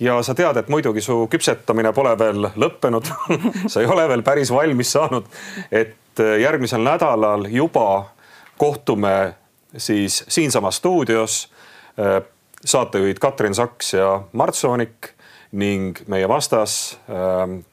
[0.00, 3.08] ja sa tead, et muidugi su küpsetamine pole veel lõppenud
[3.72, 5.24] sa ei ole veel päris valmis saanud.
[5.70, 5.96] et
[6.40, 8.15] järgmisel nädalal juba
[8.58, 9.34] kohtume
[9.76, 11.52] siis siinsamas stuudios
[11.98, 12.22] äh,
[12.64, 15.08] saatejuhid Katrin Saks ja Mart Soonik
[15.52, 17.64] ning meie vastas äh,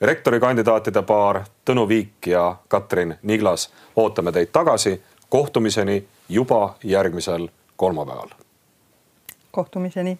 [0.00, 3.70] rektorikandidaatide paar Tõnu Viik ja Katrin Niglas.
[3.96, 5.02] ootame teid tagasi.
[5.28, 8.28] kohtumiseni juba järgmisel kolmapäeval.
[9.50, 10.18] kohtumiseni